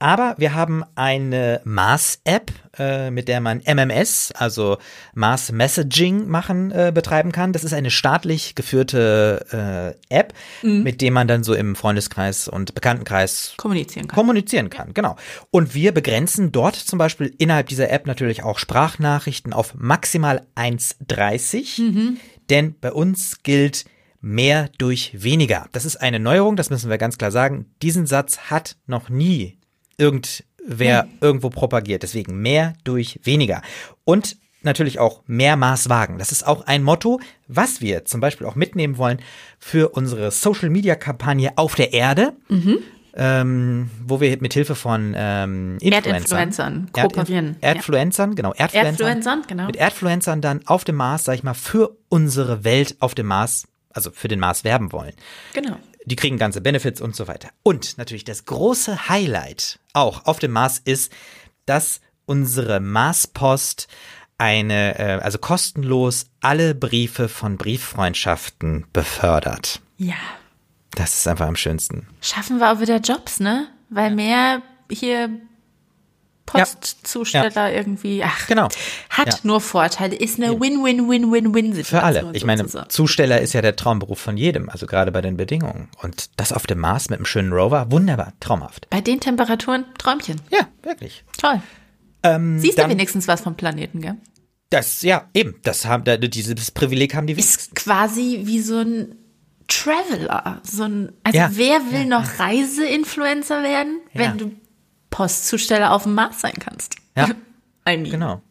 Aber 0.00 0.36
wir 0.38 0.54
haben 0.54 0.84
eine 0.94 1.60
Mars-App, 1.64 2.52
äh, 2.78 3.10
mit 3.10 3.26
der 3.26 3.40
man 3.40 3.60
MMS, 3.64 4.30
also 4.32 4.78
Mars 5.12 5.50
Messaging 5.50 6.28
machen, 6.28 6.70
äh, 6.70 6.92
betreiben 6.94 7.32
kann. 7.32 7.52
Das 7.52 7.64
ist 7.64 7.72
eine 7.72 7.90
staatlich 7.90 8.54
geführte 8.54 9.96
äh, 10.08 10.16
App, 10.16 10.34
mit 10.62 11.00
dem 11.00 11.14
man 11.14 11.26
dann 11.26 11.42
so 11.42 11.52
im 11.52 11.74
Freundeskreis 11.74 12.46
und 12.46 12.76
Bekanntenkreis 12.76 13.54
Kommunizieren 13.56 14.06
kann. 14.06 14.14
kommunizieren 14.14 14.70
kann, 14.70 14.94
genau. 14.94 15.16
Und 15.50 15.74
wir 15.74 15.90
begrenzen 15.90 16.52
dort 16.52 16.76
zum 16.76 17.00
Beispiel 17.00 17.34
innerhalb 17.38 17.66
dieser 17.66 17.90
App 17.90 18.06
natürlich 18.06 18.44
auch 18.44 18.60
Sprachnachrichten 18.60 19.52
auf 19.52 19.74
maximal 19.74 20.46
1,30, 20.54 22.16
denn 22.50 22.74
bei 22.80 22.92
uns 22.92 23.42
gilt 23.42 23.84
mehr 24.20 24.68
durch 24.78 25.22
weniger. 25.22 25.66
Das 25.72 25.84
ist 25.84 25.96
eine 25.96 26.18
Neuerung, 26.18 26.56
das 26.56 26.70
müssen 26.70 26.90
wir 26.90 26.98
ganz 26.98 27.18
klar 27.18 27.30
sagen. 27.30 27.66
Diesen 27.82 28.06
Satz 28.06 28.38
hat 28.50 28.76
noch 28.86 29.08
nie 29.08 29.58
irgendwer 29.96 31.06
irgendwo 31.20 31.50
propagiert. 31.50 32.02
Deswegen 32.02 32.40
mehr 32.40 32.74
durch 32.84 33.20
weniger. 33.22 33.62
Und 34.04 34.36
natürlich 34.62 34.98
auch 34.98 35.22
mehr 35.26 35.56
Maß 35.56 35.88
wagen. 35.88 36.18
Das 36.18 36.32
ist 36.32 36.46
auch 36.46 36.66
ein 36.66 36.82
Motto, 36.82 37.20
was 37.46 37.80
wir 37.80 38.04
zum 38.04 38.20
Beispiel 38.20 38.46
auch 38.46 38.56
mitnehmen 38.56 38.98
wollen 38.98 39.20
für 39.58 39.90
unsere 39.90 40.30
Social 40.30 40.70
Media 40.70 40.94
Kampagne 40.96 41.52
auf 41.56 41.74
der 41.74 41.92
Erde. 41.92 42.32
Ähm, 43.20 43.90
wo 44.06 44.20
wir 44.20 44.40
mit 44.40 44.54
Hilfe 44.54 44.76
von 44.76 45.12
ähm, 45.16 45.78
Influencern, 45.80 46.14
Erdinfluencern 46.14 46.92
kooperieren. 46.92 47.56
Erd 47.60 47.76
Erdfluencern, 47.78 48.36
genau, 48.36 48.52
Erdfluencern, 48.54 48.86
Erdfluencern, 48.86 49.42
genau. 49.48 49.66
mit 49.66 49.76
Erdfluencern 49.76 50.40
dann 50.40 50.66
auf 50.66 50.84
dem 50.84 50.94
Mars, 50.94 51.24
sag 51.24 51.34
ich 51.34 51.42
mal, 51.42 51.54
für 51.54 51.96
unsere 52.08 52.62
Welt 52.62 52.96
auf 53.00 53.16
dem 53.16 53.26
Mars, 53.26 53.66
also 53.90 54.12
für 54.12 54.28
den 54.28 54.38
Mars 54.38 54.62
werben 54.62 54.92
wollen. 54.92 55.14
Genau. 55.52 55.76
Die 56.04 56.16
kriegen 56.16 56.38
ganze 56.38 56.60
Benefits 56.60 57.00
und 57.00 57.16
so 57.16 57.26
weiter. 57.26 57.48
Und 57.64 57.98
natürlich 57.98 58.24
das 58.24 58.44
große 58.44 59.08
Highlight 59.08 59.80
auch 59.92 60.24
auf 60.24 60.38
dem 60.38 60.52
Mars 60.52 60.78
ist, 60.78 61.12
dass 61.66 62.00
unsere 62.24 62.78
Marspost 62.78 63.88
eine, 64.38 64.98
äh, 64.98 65.20
also 65.20 65.38
kostenlos 65.38 66.26
alle 66.40 66.74
Briefe 66.74 67.28
von 67.28 67.56
Brieffreundschaften 67.56 68.86
befördert. 68.92 69.80
Ja. 69.96 70.14
Das 70.94 71.14
ist 71.14 71.28
einfach 71.28 71.46
am 71.46 71.56
schönsten. 71.56 72.06
Schaffen 72.20 72.58
wir 72.58 72.72
auch 72.72 72.80
wieder 72.80 72.98
Jobs, 72.98 73.40
ne? 73.40 73.68
Weil 73.90 74.14
mehr 74.14 74.62
hier 74.90 75.30
Postzusteller 76.46 77.72
irgendwie, 77.72 78.22
ach, 78.24 78.46
Genau. 78.46 78.68
hat 79.10 79.28
Ja. 79.28 79.38
nur 79.42 79.60
Vorteile, 79.60 80.16
ist 80.16 80.38
eine 80.42 80.58
Win-Win-Win-Win-Win-Situation. 80.58 82.00
Für 82.00 82.02
alle. 82.02 82.30
Ich 82.32 82.44
meine, 82.44 82.62
sozusagen. 82.62 82.88
Zusteller 82.90 83.40
ist 83.40 83.52
ja 83.52 83.60
der 83.60 83.76
Traumberuf 83.76 84.18
von 84.18 84.36
jedem, 84.38 84.70
also 84.70 84.86
gerade 84.86 85.12
bei 85.12 85.20
den 85.20 85.36
Bedingungen. 85.36 85.88
Und 86.02 86.30
das 86.36 86.52
auf 86.52 86.66
dem 86.66 86.78
Mars 86.78 87.10
mit 87.10 87.18
einem 87.18 87.26
schönen 87.26 87.52
Rover, 87.52 87.90
wunderbar, 87.90 88.32
traumhaft. 88.40 88.88
Bei 88.88 89.00
den 89.02 89.20
Temperaturen, 89.20 89.84
Träumchen. 89.98 90.40
Ja, 90.50 90.60
wirklich. 90.82 91.22
Toll. 91.36 91.60
Ähm, 92.22 92.58
Siehst 92.58 92.78
du 92.78 92.82
dann- 92.82 92.90
wenigstens 92.90 93.28
was 93.28 93.42
vom 93.42 93.54
Planeten, 93.54 94.00
gell? 94.00 94.16
Das, 94.70 95.02
ja, 95.02 95.28
eben, 95.34 95.56
das 95.64 95.84
haben, 95.86 96.04
dieses 96.30 96.70
Privileg 96.70 97.14
haben 97.14 97.26
die 97.26 97.34
Ist 97.34 97.74
quasi 97.74 98.40
wie 98.44 98.60
so 98.60 98.78
ein 98.78 99.14
Traveler. 99.68 100.60
So 100.64 100.84
ein, 100.84 101.12
also 101.24 101.38
Ja. 101.38 101.50
wer 101.52 101.80
will 101.92 102.06
noch 102.06 102.38
Reiseinfluencer 102.38 103.62
werden, 103.62 104.00
Ja. 104.12 104.20
wenn 104.20 104.38
du 104.38 104.52
Postzusteller 105.10 105.92
auf 105.92 106.02
dem 106.04 106.14
Mars 106.14 106.40
sein 106.40 106.54
kannst? 106.58 106.96
Ja. 107.16 107.26
I 107.88 107.96
mean. 107.96 108.10
Genau. 108.10 108.42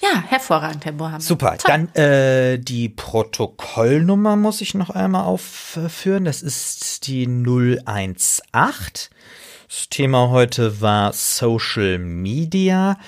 Ja, 0.00 0.20
hervorragend, 0.26 0.84
Herr 0.84 0.92
Bohammer. 0.92 1.20
Super. 1.20 1.56
Toll. 1.58 1.68
Dann 1.70 1.94
äh, 1.94 2.58
die 2.58 2.88
Protokollnummer 2.88 4.34
muss 4.34 4.60
ich 4.60 4.74
noch 4.74 4.90
einmal 4.90 5.24
aufführen. 5.24 6.24
Das 6.24 6.42
ist 6.42 7.06
die 7.06 7.26
018. 7.26 8.42
Das 8.52 9.88
Thema 9.90 10.28
heute 10.30 10.80
war 10.80 11.12
Social 11.12 11.98
Media. 11.98 12.98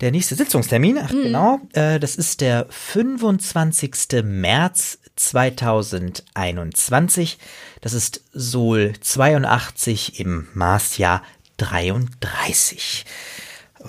Der 0.00 0.10
nächste 0.10 0.34
Sitzungstermin, 0.34 0.98
ach 0.98 1.10
genau, 1.10 1.60
äh, 1.72 2.00
das 2.00 2.16
ist 2.16 2.40
der 2.40 2.66
25. 2.68 4.24
März 4.24 4.98
2021. 5.16 7.38
Das 7.80 7.92
ist 7.92 8.22
Sol 8.32 8.94
82 9.00 10.18
im 10.18 10.48
Marsjahr 10.52 11.22
33. 11.58 13.04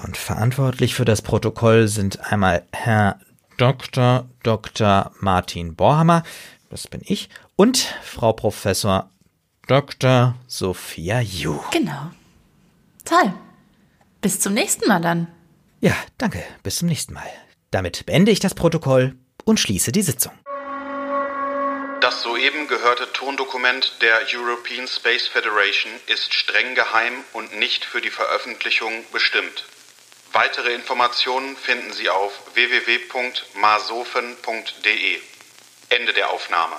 Und 0.04 0.18
verantwortlich 0.18 0.94
für 0.94 1.06
das 1.06 1.22
Protokoll 1.22 1.88
sind 1.88 2.32
einmal 2.32 2.64
Herr 2.72 3.20
Dr. 3.58 4.28
Dr. 4.44 5.12
Martin 5.20 5.76
Borhammer, 5.76 6.24
das 6.70 6.88
bin 6.88 7.02
ich, 7.04 7.30
und 7.56 7.78
Frau 8.04 8.34
Professor 8.34 9.10
Dr. 9.68 10.36
Sophia 10.48 11.22
Ju. 11.22 11.60
Genau. 11.72 12.12
Toll. 13.06 13.34
Bis 14.22 14.40
zum 14.40 14.54
nächsten 14.54 14.88
Mal 14.88 15.02
dann. 15.02 15.28
Ja, 15.86 15.96
danke, 16.18 16.44
bis 16.64 16.78
zum 16.78 16.88
nächsten 16.88 17.14
Mal. 17.14 17.30
Damit 17.70 18.08
beende 18.08 18.32
ich 18.32 18.40
das 18.40 18.56
Protokoll 18.56 19.16
und 19.44 19.60
schließe 19.60 19.92
die 19.92 20.02
Sitzung. 20.02 20.34
Das 22.02 22.24
soeben 22.24 22.68
gehörte 22.68 23.14
Tondokument 23.14 24.02
der 24.02 24.22
European 24.34 24.88
Space 24.88 25.28
Federation 25.28 25.92
ist 26.08 26.34
streng 26.34 26.74
geheim 26.74 27.24
und 27.34 27.60
nicht 27.60 27.86
für 27.86 28.02
die 28.02 28.10
Veröffentlichung 28.10 29.06
bestimmt. 29.12 29.66
Weitere 30.34 30.74
Informationen 30.74 31.56
finden 31.56 31.94
Sie 31.94 32.10
auf 32.10 32.34
www.masofen.de. 32.56 35.20
Ende 35.90 36.14
der 36.14 36.32
Aufnahme. 36.32 36.78